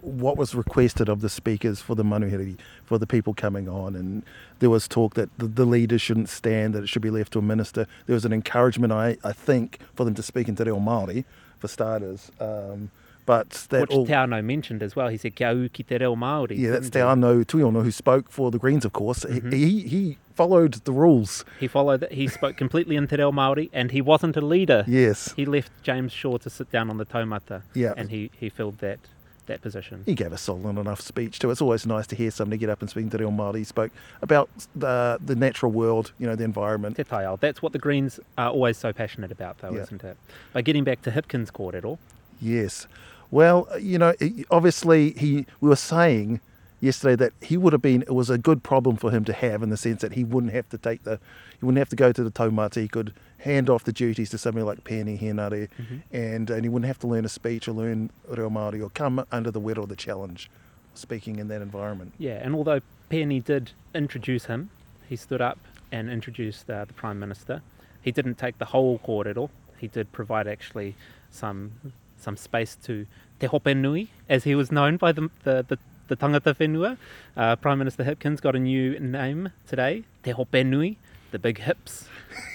what 0.00 0.36
was 0.36 0.54
requested 0.54 1.08
of 1.08 1.20
the 1.20 1.28
speakers 1.28 1.80
for 1.80 1.94
the 1.94 2.02
manuhiri, 2.04 2.58
for 2.84 2.98
the 2.98 3.06
people 3.06 3.34
coming 3.34 3.68
on. 3.68 3.94
And 3.94 4.24
there 4.58 4.70
was 4.70 4.88
talk 4.88 5.14
that 5.14 5.30
the, 5.38 5.46
the 5.46 5.64
leaders 5.64 6.02
shouldn't 6.02 6.28
stand, 6.28 6.74
that 6.74 6.82
it 6.82 6.88
should 6.88 7.02
be 7.02 7.10
left 7.10 7.32
to 7.34 7.38
a 7.38 7.42
minister. 7.42 7.86
There 8.06 8.14
was 8.14 8.24
an 8.24 8.32
encouragement, 8.32 8.92
I, 8.92 9.16
I 9.22 9.32
think, 9.32 9.78
for 9.94 10.04
them 10.04 10.14
to 10.14 10.22
speak 10.22 10.48
in 10.48 10.56
te 10.56 10.64
reo 10.64 10.78
Māori, 10.80 11.24
for 11.58 11.68
starters. 11.68 12.30
Um, 12.40 12.90
but 13.26 13.66
that 13.70 13.80
Which 13.82 13.90
all, 13.90 14.06
Te 14.06 14.26
mentioned 14.42 14.82
as 14.84 14.94
well. 14.94 15.08
He 15.08 15.16
said, 15.16 15.34
Kia 15.34 15.68
ki 15.68 15.82
te 15.82 15.98
reo 15.98 16.14
Māori. 16.14 16.56
yeah, 16.58 16.70
that's 16.70 16.90
Te? 16.90 17.00
Ano 17.00 17.42
Tuiono, 17.42 17.82
who 17.82 17.90
spoke 17.90 18.30
for 18.30 18.50
the 18.52 18.58
Greens, 18.58 18.84
of 18.84 18.92
course. 18.92 19.22
He- 19.24 19.40
Mhm. 19.40 19.52
He, 19.52 19.80
he 19.82 20.18
followed 20.34 20.74
the 20.84 20.92
rules. 20.92 21.44
He 21.58 21.66
followed 21.66 22.00
that. 22.00 22.12
He 22.12 22.28
spoke 22.28 22.56
completely 22.56 22.94
in 22.94 23.06
te 23.08 23.16
reo 23.16 23.32
Māori, 23.32 23.68
and 23.72 23.90
he 23.90 24.00
wasn't 24.00 24.36
a 24.36 24.40
leader. 24.40 24.84
Yes. 24.86 25.32
He 25.36 25.44
left 25.44 25.72
James 25.82 26.12
Shaw 26.12 26.36
to 26.38 26.48
sit 26.50 26.70
down 26.70 26.88
on 26.90 26.98
the 26.98 27.04
taumata, 27.04 27.62
Yeah. 27.74 27.94
and 27.96 28.10
he, 28.10 28.30
he 28.38 28.48
filled 28.48 28.78
that 28.78 29.00
that 29.46 29.62
position. 29.62 30.02
He 30.06 30.14
gave 30.14 30.32
a 30.32 30.38
solid 30.38 30.78
enough 30.78 31.00
speech 31.00 31.38
too. 31.38 31.50
It's 31.50 31.60
always 31.62 31.86
nice 31.86 32.06
to 32.08 32.16
hear 32.16 32.30
somebody 32.30 32.58
get 32.58 32.68
up 32.70 32.80
and 32.80 32.90
speak 32.90 33.10
te 33.10 33.16
reo 33.18 33.30
Māori. 33.30 33.58
He 33.58 33.64
spoke 33.64 33.92
about 34.22 34.48
the 34.74 35.18
the 35.24 35.34
natural 35.36 35.72
world, 35.72 36.12
you 36.18 36.26
know, 36.26 36.36
the 36.36 36.44
environment. 36.44 36.96
Te. 36.96 37.02
That's 37.40 37.62
what 37.62 37.72
the 37.72 37.78
Greens 37.78 38.18
are 38.38 38.50
always 38.50 38.76
so 38.76 38.92
passionate 38.92 39.32
about, 39.32 39.58
though, 39.58 39.72
Yeah. 39.72 39.82
isn't 39.82 40.02
it? 40.04 40.16
But 40.52 40.64
getting 40.64 40.84
back 40.84 41.02
to 41.02 41.10
Hipkins' 41.10 41.52
Court 41.52 41.74
at 41.74 41.84
all. 41.84 41.98
Yes. 42.40 42.86
Well, 43.30 43.68
you 43.80 43.98
know, 43.98 44.14
obviously 44.50 45.12
he 45.12 45.46
we 45.60 45.68
were 45.68 45.76
saying 45.76 46.40
yesterday 46.80 47.16
that 47.16 47.32
he 47.40 47.56
would 47.56 47.72
have 47.72 47.82
been 47.82 48.02
it 48.02 48.14
was 48.14 48.30
a 48.30 48.38
good 48.38 48.62
problem 48.62 48.96
for 48.96 49.10
him 49.10 49.24
to 49.24 49.32
have 49.32 49.62
in 49.62 49.70
the 49.70 49.76
sense 49.76 50.02
that 50.02 50.12
he 50.12 50.24
wouldn't 50.24 50.52
have 50.52 50.68
to 50.70 50.78
take 50.78 51.04
the 51.04 51.18
he 51.58 51.64
wouldn't 51.64 51.78
have 51.78 51.88
to 51.88 51.96
go 51.96 52.12
to 52.12 52.22
the 52.22 52.30
taumata. 52.30 52.80
He 52.80 52.88
could 52.88 53.14
hand 53.38 53.70
off 53.70 53.84
the 53.84 53.92
duties 53.92 54.30
to 54.30 54.38
somebody 54.38 54.64
like 54.64 54.84
Peeni 54.84 55.20
Henare 55.20 55.68
and 56.12 56.50
and 56.50 56.64
he 56.64 56.68
wouldn't 56.68 56.86
have 56.86 56.98
to 57.00 57.06
learn 57.06 57.24
a 57.24 57.28
speech 57.28 57.68
or 57.68 57.72
learn 57.72 58.10
reo 58.28 58.50
Māori 58.50 58.82
or 58.82 58.90
come 58.90 59.24
under 59.32 59.50
the 59.50 59.60
weight 59.60 59.78
or 59.78 59.86
the 59.86 59.96
challenge 59.96 60.50
speaking 60.94 61.38
in 61.38 61.48
that 61.48 61.62
environment. 61.62 62.12
Yeah, 62.18 62.40
and 62.42 62.54
although 62.54 62.80
Penny 63.08 63.40
did 63.40 63.72
introduce 63.94 64.46
him, 64.46 64.70
he 65.08 65.16
stood 65.16 65.40
up 65.40 65.58
and 65.92 66.10
introduced 66.10 66.68
uh, 66.70 66.84
the 66.84 66.92
Prime 66.92 67.18
Minister. 67.18 67.62
He 68.00 68.12
didn't 68.12 68.36
take 68.36 68.58
the 68.58 68.66
whole 68.66 68.98
kōrero. 68.98 69.50
He 69.78 69.88
did 69.88 70.12
provide 70.12 70.46
actually 70.46 70.94
some 71.30 71.72
some 72.18 72.36
space 72.36 72.76
to 72.84 73.06
Te 73.38 73.46
Hope 73.46 73.66
Nui, 73.66 74.08
as 74.28 74.44
he 74.44 74.54
was 74.54 74.72
known 74.72 74.96
by 74.96 75.12
the 75.12 75.30
the, 75.44 75.64
the, 75.68 75.78
the 76.08 76.16
tangata 76.16 76.54
whenua. 76.56 76.96
Uh, 77.36 77.56
Prime 77.56 77.78
Minister 77.78 78.04
Hipkins 78.04 78.40
got 78.40 78.54
a 78.56 78.58
new 78.58 78.98
name 78.98 79.50
today, 79.68 80.04
Te 80.22 80.30
Hope 80.30 80.54
Nui, 80.54 80.98
the 81.30 81.38
big 81.38 81.58
hips, 81.58 82.08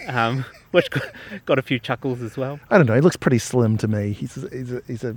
um, 0.07 0.45
which 0.71 0.89
got, 1.45 1.59
a 1.59 1.61
few 1.61 1.79
chuckles 1.79 2.21
as 2.21 2.37
well. 2.37 2.59
I 2.69 2.77
don't 2.77 2.87
know. 2.87 2.95
He 2.95 3.01
looks 3.01 3.15
pretty 3.17 3.39
slim 3.39 3.77
to 3.77 3.87
me. 3.87 4.13
He's 4.13 4.37
a, 4.37 4.49
he's 4.49 4.71
a, 4.73 4.81
he's 4.87 5.03
a, 5.03 5.15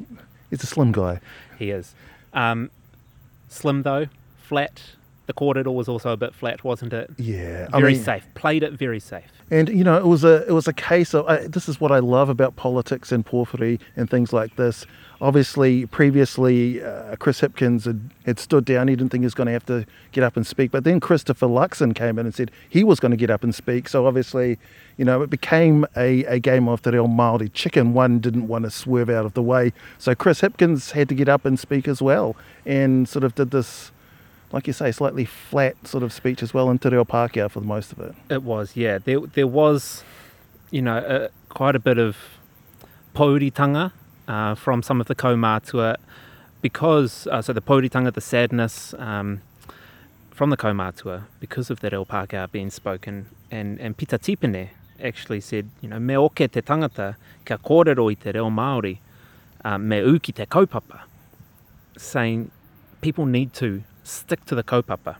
he's 0.50 0.62
a 0.62 0.66
slim 0.66 0.92
guy. 0.92 1.20
He 1.58 1.70
is. 1.70 1.94
Um, 2.32 2.70
slim 3.48 3.82
though, 3.82 4.06
flat. 4.42 4.82
The 5.26 5.32
kōrero 5.32 5.72
was 5.72 5.88
also 5.88 6.10
a 6.10 6.16
bit 6.18 6.34
flat, 6.34 6.64
wasn't 6.64 6.92
it? 6.92 7.10
Yeah, 7.16 7.68
I 7.72 7.80
Very 7.80 7.94
mean- 7.94 8.02
safe. 8.02 8.26
Played 8.34 8.62
it 8.62 8.72
very 8.72 9.00
safe. 9.00 9.33
And 9.50 9.68
you 9.68 9.84
know, 9.84 9.96
it 9.96 10.06
was 10.06 10.24
a 10.24 10.46
it 10.48 10.52
was 10.52 10.66
a 10.66 10.72
case 10.72 11.14
of 11.14 11.52
this 11.52 11.68
is 11.68 11.80
what 11.80 11.92
I 11.92 11.98
love 11.98 12.28
about 12.28 12.56
politics 12.56 13.12
and 13.12 13.24
pōwhiri 13.26 13.78
and 13.96 14.08
things 14.08 14.32
like 14.32 14.56
this. 14.56 14.86
Obviously, 15.20 15.86
previously 15.86 16.82
uh, 16.82 17.16
Chris 17.16 17.40
Hipkins 17.40 17.84
had, 17.84 18.10
had 18.26 18.38
stood 18.38 18.64
down. 18.64 18.88
He 18.88 18.96
didn't 18.96 19.10
think 19.10 19.22
he 19.22 19.26
was 19.26 19.34
going 19.34 19.46
to 19.46 19.52
have 19.52 19.64
to 19.66 19.86
get 20.12 20.24
up 20.24 20.36
and 20.36 20.46
speak. 20.46 20.70
But 20.70 20.84
then 20.84 20.98
Christopher 20.98 21.46
Luxon 21.46 21.94
came 21.94 22.18
in 22.18 22.26
and 22.26 22.34
said 22.34 22.50
he 22.68 22.84
was 22.84 23.00
going 23.00 23.10
to 23.10 23.16
get 23.16 23.30
up 23.30 23.44
and 23.44 23.54
speak. 23.54 23.88
So 23.88 24.06
obviously, 24.06 24.58
you 24.96 25.04
know, 25.04 25.22
it 25.22 25.30
became 25.30 25.86
a, 25.96 26.24
a 26.24 26.38
game 26.40 26.68
of 26.68 26.82
the 26.82 26.92
real 26.92 27.06
Maori 27.06 27.48
chicken. 27.48 27.94
One 27.94 28.18
didn't 28.18 28.48
want 28.48 28.64
to 28.64 28.70
swerve 28.70 29.08
out 29.08 29.24
of 29.24 29.34
the 29.34 29.42
way, 29.42 29.72
so 29.98 30.14
Chris 30.14 30.40
Hipkins 30.40 30.92
had 30.92 31.08
to 31.10 31.14
get 31.14 31.28
up 31.28 31.44
and 31.44 31.58
speak 31.58 31.86
as 31.86 32.02
well, 32.02 32.36
and 32.66 33.08
sort 33.08 33.24
of 33.24 33.34
did 33.34 33.50
this. 33.50 33.92
Like 34.54 34.68
you 34.68 34.72
say, 34.72 34.92
slightly 34.92 35.24
flat 35.24 35.74
sort 35.84 36.04
of 36.04 36.12
speech 36.12 36.40
as 36.40 36.54
well 36.54 36.70
in 36.70 36.78
Te 36.78 36.88
Reo 36.88 37.04
Pākehā 37.04 37.50
for 37.50 37.58
the 37.58 37.66
most 37.66 37.90
of 37.90 37.98
it. 37.98 38.14
It 38.30 38.44
was, 38.44 38.76
yeah. 38.76 38.98
There, 38.98 39.18
there 39.18 39.48
was, 39.48 40.04
you 40.70 40.80
know, 40.80 41.28
quite 41.48 41.74
a 41.74 41.80
bit 41.80 41.98
of 41.98 42.16
pauritanga 43.16 43.90
uh, 44.28 44.54
from 44.54 44.84
some 44.84 45.00
of 45.00 45.08
the 45.08 45.16
kaumātua 45.16 45.96
because, 46.62 47.26
uh, 47.32 47.42
so 47.42 47.52
the 47.52 47.60
pauritanga, 47.60 48.14
the 48.14 48.20
sadness 48.20 48.94
um, 48.98 49.42
from 50.30 50.50
the 50.50 50.56
kaumātua 50.56 51.24
because 51.40 51.68
of 51.68 51.80
that 51.80 51.90
reo 51.90 52.04
Pākehā 52.04 52.48
being 52.52 52.70
spoken. 52.70 53.26
And, 53.50 53.80
and 53.80 53.96
Pita 53.96 54.20
Tipene 54.20 54.68
actually 55.02 55.40
said, 55.40 55.68
you 55.80 55.88
know, 55.88 55.98
me 55.98 56.16
oke 56.16 56.36
te 56.36 56.60
tangata 56.60 57.16
kia 57.44 57.58
kōrero 57.58 58.08
i 58.08 58.14
te 58.14 58.30
reo 58.30 58.50
Māori, 58.50 58.98
uh, 59.64 59.78
me 59.78 59.96
uki 59.96 60.32
te 60.32 60.46
kaupapa, 60.46 61.00
saying 61.96 62.52
people 63.00 63.26
need 63.26 63.52
to 63.52 63.82
stick 64.04 64.44
to 64.46 64.54
the 64.54 64.62
kaupapa. 64.62 65.16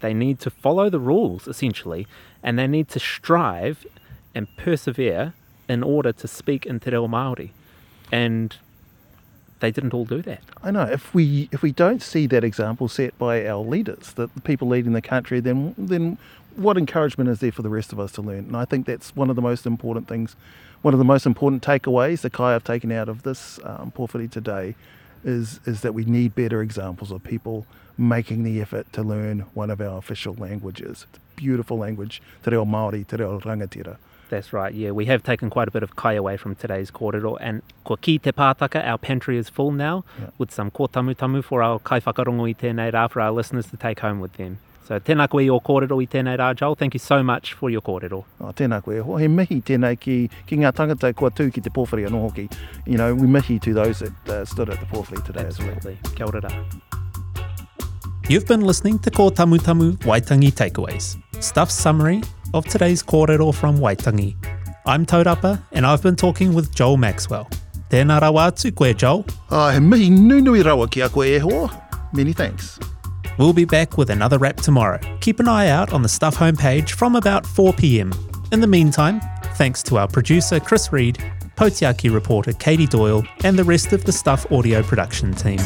They 0.00 0.14
need 0.14 0.40
to 0.40 0.50
follow 0.50 0.88
the 0.88 0.98
rules, 0.98 1.46
essentially, 1.46 2.06
and 2.42 2.58
they 2.58 2.66
need 2.66 2.88
to 2.90 3.00
strive 3.00 3.86
and 4.34 4.48
persevere 4.56 5.34
in 5.68 5.82
order 5.82 6.12
to 6.12 6.28
speak 6.28 6.66
in 6.66 6.80
te 6.80 6.90
reo 6.90 7.06
Māori. 7.06 7.50
And 8.12 8.56
they 9.60 9.70
didn't 9.70 9.94
all 9.94 10.04
do 10.04 10.20
that. 10.22 10.40
I 10.62 10.70
know 10.70 10.82
if 10.82 11.14
we 11.14 11.48
if 11.52 11.62
we 11.62 11.72
don't 11.72 12.02
see 12.02 12.26
that 12.26 12.44
example 12.44 12.88
set 12.88 13.16
by 13.18 13.46
our 13.46 13.64
leaders, 13.64 14.12
the, 14.12 14.26
the 14.34 14.40
people 14.42 14.68
leading 14.68 14.92
the 14.92 15.02
country, 15.02 15.40
then 15.40 15.74
then 15.78 16.18
what 16.56 16.76
encouragement 16.76 17.30
is 17.30 17.40
there 17.40 17.50
for 17.50 17.62
the 17.62 17.70
rest 17.70 17.92
of 17.92 17.98
us 17.98 18.12
to 18.12 18.22
learn? 18.22 18.44
And 18.50 18.56
I 18.56 18.64
think 18.64 18.86
that's 18.86 19.16
one 19.16 19.30
of 19.30 19.36
the 19.36 19.42
most 19.42 19.66
important 19.66 20.06
things, 20.06 20.36
one 20.82 20.94
of 20.94 20.98
the 20.98 21.04
most 21.04 21.26
important 21.26 21.62
takeaways 21.62 22.20
that 22.20 22.32
Kai 22.32 22.52
have 22.52 22.64
taken 22.64 22.92
out 22.92 23.08
of 23.08 23.22
this 23.22 23.58
um, 23.64 23.90
Pōwhiri 23.96 24.30
today, 24.30 24.74
is 25.24 25.60
is 25.64 25.80
that 25.80 25.94
we 25.94 26.04
need 26.04 26.34
better 26.34 26.60
examples 26.60 27.10
of 27.10 27.24
people 27.24 27.66
making 27.98 28.42
the 28.44 28.60
effort 28.60 28.92
to 28.92 29.02
learn 29.02 29.40
one 29.54 29.70
of 29.70 29.80
our 29.80 29.98
official 29.98 30.34
languages. 30.34 31.06
It's 31.08 31.18
a 31.18 31.20
beautiful 31.36 31.78
language, 31.78 32.20
te 32.42 32.50
reo 32.50 32.64
Māori, 32.64 33.06
te 33.06 33.16
reo 33.16 33.38
rangatira. 33.40 33.96
That's 34.30 34.52
right, 34.52 34.74
yeah. 34.74 34.90
We 34.90 35.04
have 35.06 35.22
taken 35.22 35.50
quite 35.50 35.68
a 35.68 35.70
bit 35.70 35.82
of 35.82 35.96
kai 35.96 36.14
away 36.14 36.36
from 36.36 36.54
today's 36.56 36.90
kōrero, 36.90 37.36
and 37.40 37.62
ko 37.84 37.96
ki 37.96 38.18
te 38.18 38.32
pātaka, 38.32 38.84
our 38.84 38.98
pantry 38.98 39.36
is 39.38 39.48
full 39.48 39.70
now, 39.70 40.02
Yeah. 40.18 40.30
with 40.38 40.50
some 40.50 40.70
kōtamutamu 40.70 41.44
for 41.44 41.62
our 41.62 41.78
kai 41.78 42.00
whakarongo 42.00 42.48
i 42.48 42.54
tēnei 42.54 42.90
rā 42.90 43.08
for 43.10 43.20
our 43.20 43.30
listeners 43.30 43.66
to 43.66 43.76
take 43.76 44.00
home 44.00 44.20
with 44.20 44.32
them. 44.32 44.58
So 44.88 44.98
tēnā 44.98 45.28
koe 45.30 45.40
o 45.48 45.60
kōrero 45.60 46.02
i 46.02 46.06
tēnei 46.06 46.36
rā, 46.38 46.54
Joel. 46.56 46.74
Thank 46.74 46.94
you 46.94 46.98
so 47.00 47.22
much 47.22 47.52
for 47.54 47.70
your 47.70 47.80
kōrero. 47.82 48.24
Oh, 48.40 48.46
tēnā 48.52 48.82
koe. 48.82 49.02
Ho, 49.02 49.16
he 49.16 49.28
mihi 49.28 49.60
tēnei 49.62 50.00
ki, 50.00 50.28
ki 50.46 50.56
ngā 50.56 50.72
tangata 50.72 51.14
kua 51.14 51.30
tū 51.30 51.52
ki 51.52 51.60
te 51.60 51.70
pōwhiri 51.70 52.08
anō 52.08 52.20
hoki. 52.28 52.50
You 52.86 52.96
know, 52.98 53.14
we 53.14 53.26
mihi 53.26 53.58
to 53.60 53.72
those 53.74 54.00
that 54.00 54.28
uh, 54.28 54.44
stood 54.44 54.68
at 54.70 54.80
the 54.80 54.86
pōwhiri 54.86 55.24
today 55.24 55.44
as 55.44 55.58
well. 55.58 55.68
Absolutely. 55.70 56.16
Kia 56.16 56.26
ora 56.26 56.40
rā. 56.40 56.80
You've 58.26 58.46
been 58.46 58.62
listening 58.62 58.98
to 59.00 59.10
Kōtamutamu 59.10 59.98
Waitangi 59.98 60.50
Takeaways, 60.50 61.22
Stuff's 61.42 61.74
summary 61.74 62.22
of 62.54 62.64
today's 62.64 63.02
kōrero 63.02 63.54
from 63.54 63.76
Waitangi. 63.76 64.34
I'm 64.86 65.04
Taurapa, 65.04 65.62
and 65.72 65.84
I've 65.84 66.02
been 66.02 66.16
talking 66.16 66.54
with 66.54 66.74
Joel 66.74 66.96
Maxwell. 66.96 67.50
Tēnā 67.90 68.18
rawa 68.22 68.50
atu 68.50 68.74
koe, 68.74 68.94
Joel. 68.94 69.26
Ah, 69.50 69.72
he 69.72 69.78
mihi 69.78 70.08
nunui 70.08 70.62
rawa 70.62 70.90
ki 70.90 71.02
a 71.02 71.10
koe 71.10 71.20
e 71.20 71.38
hoa. 71.38 71.68
Many 72.14 72.32
thanks. 72.32 72.78
We'll 73.36 73.52
be 73.52 73.66
back 73.66 73.98
with 73.98 74.08
another 74.08 74.38
wrap 74.38 74.56
tomorrow. 74.56 75.00
Keep 75.20 75.40
an 75.40 75.48
eye 75.48 75.68
out 75.68 75.92
on 75.92 76.00
the 76.00 76.08
Stuff 76.08 76.34
homepage 76.34 76.92
from 76.92 77.16
about 77.16 77.44
4 77.44 77.74
pm. 77.74 78.14
In 78.52 78.62
the 78.62 78.66
meantime, 78.66 79.20
thanks 79.56 79.82
to 79.82 79.98
our 79.98 80.08
producer 80.08 80.60
Chris 80.60 80.90
Reed, 80.94 81.18
Pou 81.56 81.68
Tiaki 81.68 82.10
reporter 82.10 82.54
Katie 82.54 82.86
Doyle, 82.86 83.22
and 83.44 83.58
the 83.58 83.64
rest 83.64 83.92
of 83.92 84.06
the 84.06 84.12
Stuff 84.12 84.50
audio 84.50 84.82
production 84.82 85.34
team. 85.34 85.60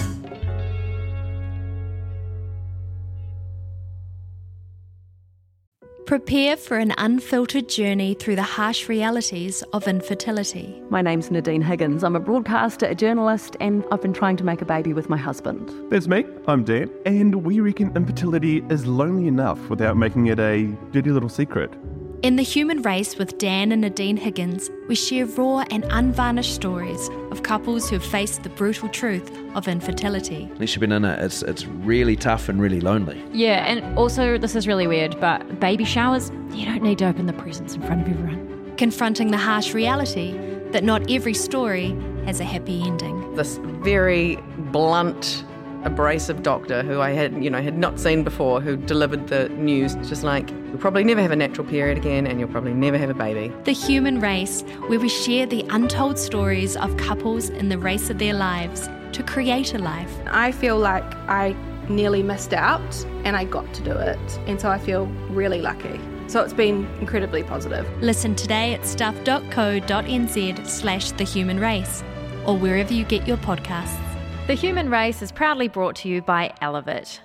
Prepare 6.09 6.57
for 6.57 6.79
an 6.79 6.95
unfiltered 6.97 7.69
journey 7.69 8.15
through 8.15 8.37
the 8.37 8.43
harsh 8.43 8.89
realities 8.89 9.63
of 9.75 9.87
infertility. 9.87 10.83
My 10.89 11.03
name's 11.03 11.31
Nadine 11.31 11.61
Higgins. 11.61 12.03
I'm 12.03 12.17
a 12.17 12.21
broadcaster, 12.21 12.87
a 12.87 12.95
journalist, 12.95 13.59
and 13.61 13.85
I've 13.93 14.01
been 14.01 14.15
trying 14.15 14.39
to 14.39 14.45
make 14.45 14.63
a 14.63 14.65
baby 14.65 14.95
with 14.95 15.11
my 15.11 15.19
husband. 15.19 15.71
That's 15.91 16.09
me, 16.09 16.25
I'm 16.47 16.65
Dan, 16.65 16.91
and 17.05 17.45
we 17.45 17.61
reckon 17.61 17.95
infertility 17.95 18.65
is 18.71 18.87
lonely 18.87 19.27
enough 19.27 19.69
without 19.69 19.99
making 19.99 20.29
it 20.29 20.41
a 20.41 20.75
dirty 20.93 21.11
little 21.11 21.29
secret. 21.29 21.75
In 22.21 22.35
The 22.35 22.43
Human 22.43 22.83
Race 22.83 23.17
with 23.17 23.39
Dan 23.39 23.71
and 23.71 23.83
Nadine 23.83 24.17
Higgins, 24.17 24.73
we 24.89 24.97
share 24.97 25.25
raw 25.25 25.65
and 25.71 25.85
unvarnished 25.89 26.53
stories 26.53 27.09
of 27.31 27.45
couples 27.45 27.89
who 27.89 27.95
have 27.95 28.05
faced 28.05 28.43
the 28.43 28.49
brutal 28.49 28.89
truth 28.89 29.31
of 29.55 29.69
infertility. 29.69 30.49
Unless 30.55 30.75
you've 30.75 30.81
been 30.81 30.91
in 30.91 31.05
it, 31.05 31.21
it's, 31.21 31.43
it's 31.43 31.65
really 31.67 32.17
tough 32.17 32.49
and 32.49 32.61
really 32.61 32.81
lonely. 32.81 33.23
Yeah, 33.33 33.65
and 33.67 33.97
also, 33.97 34.37
this 34.37 34.57
is 34.57 34.67
really 34.67 34.89
weird, 34.89 35.21
but 35.21 35.61
baby 35.61 35.85
showers, 35.85 36.33
you 36.51 36.67
don't 36.67 36.83
need 36.83 36.99
to 36.99 37.07
open 37.07 37.27
the 37.27 37.35
presents 37.35 37.77
in 37.77 37.83
front 37.83 38.03
of 38.03 38.09
everyone. 38.09 38.75
Confronting 38.77 39.31
the 39.31 39.37
harsh 39.37 39.73
reality 39.73 40.37
that 40.73 40.83
not 40.83 41.09
every 41.09 41.35
story 41.35 41.97
has 42.25 42.41
a 42.41 42.45
happy 42.45 42.83
ending. 42.83 43.37
this 43.37 43.59
very 43.59 44.39
blunt, 44.73 45.45
abrasive 45.85 46.43
doctor 46.43 46.83
who 46.83 47.01
I 47.01 47.11
had, 47.11 47.45
you 47.45 47.49
know, 47.49 47.63
had 47.63 47.79
not 47.79 48.01
seen 48.01 48.25
before, 48.25 48.61
who 48.61 48.77
delivered 48.77 49.29
the 49.29 49.49
news, 49.51 49.95
just 50.09 50.25
like, 50.25 50.51
you'll 50.69 50.79
probably 50.79 51.05
never 51.05 51.21
have 51.21 51.31
a 51.31 51.37
natural 51.37 51.67
period 51.67 51.99
again, 51.99 52.27
and 52.27 52.39
you'll 52.39 52.49
probably 52.49 52.75
never 52.75 52.99
have 52.99 53.11
a 53.11 53.15
baby. 53.15 53.53
The 53.65 53.73
Human 53.73 54.21
Race, 54.21 54.63
where 54.87 55.01
we 55.01 55.09
share 55.09 55.47
the 55.47 55.65
untold 55.71 56.19
stories 56.19 56.77
of 56.77 56.97
couples 56.97 57.49
in 57.49 57.69
the 57.69 57.79
race 57.79 58.11
of 58.11 58.19
their 58.19 58.35
lives 58.35 58.89
to 59.13 59.23
create 59.23 59.75
a 59.75 59.79
life. 59.79 60.13
I 60.27 60.53
feel 60.53 60.79
like 60.79 61.05
I 61.29 61.57
nearly 61.89 62.23
missed 62.23 62.53
out 62.53 63.05
and 63.25 63.37
I 63.37 63.45
got 63.45 63.73
to 63.75 63.83
do 63.83 63.93
it. 63.93 64.39
And 64.47 64.61
so 64.61 64.69
I 64.69 64.79
feel 64.79 65.07
really 65.31 65.61
lucky. 65.61 66.01
So 66.27 66.43
it's 66.43 66.53
been 66.53 66.87
incredibly 67.01 67.43
positive. 67.43 67.89
Listen 68.03 68.35
today 68.35 68.75
at 68.75 68.85
stuff.co.nz 68.85 70.67
slash 70.67 71.11
the 71.13 71.25
human 71.25 71.59
race 71.59 72.03
or 72.47 72.57
wherever 72.57 72.93
you 72.93 73.05
get 73.05 73.27
your 73.27 73.39
podcasts. 73.39 73.99
The 74.47 74.55
Human 74.55 74.89
Race 74.89 75.21
is 75.21 75.31
proudly 75.31 75.69
brought 75.69 75.97
to 75.97 76.09
you 76.09 76.23
by 76.23 76.55
Elevate. 76.63 77.21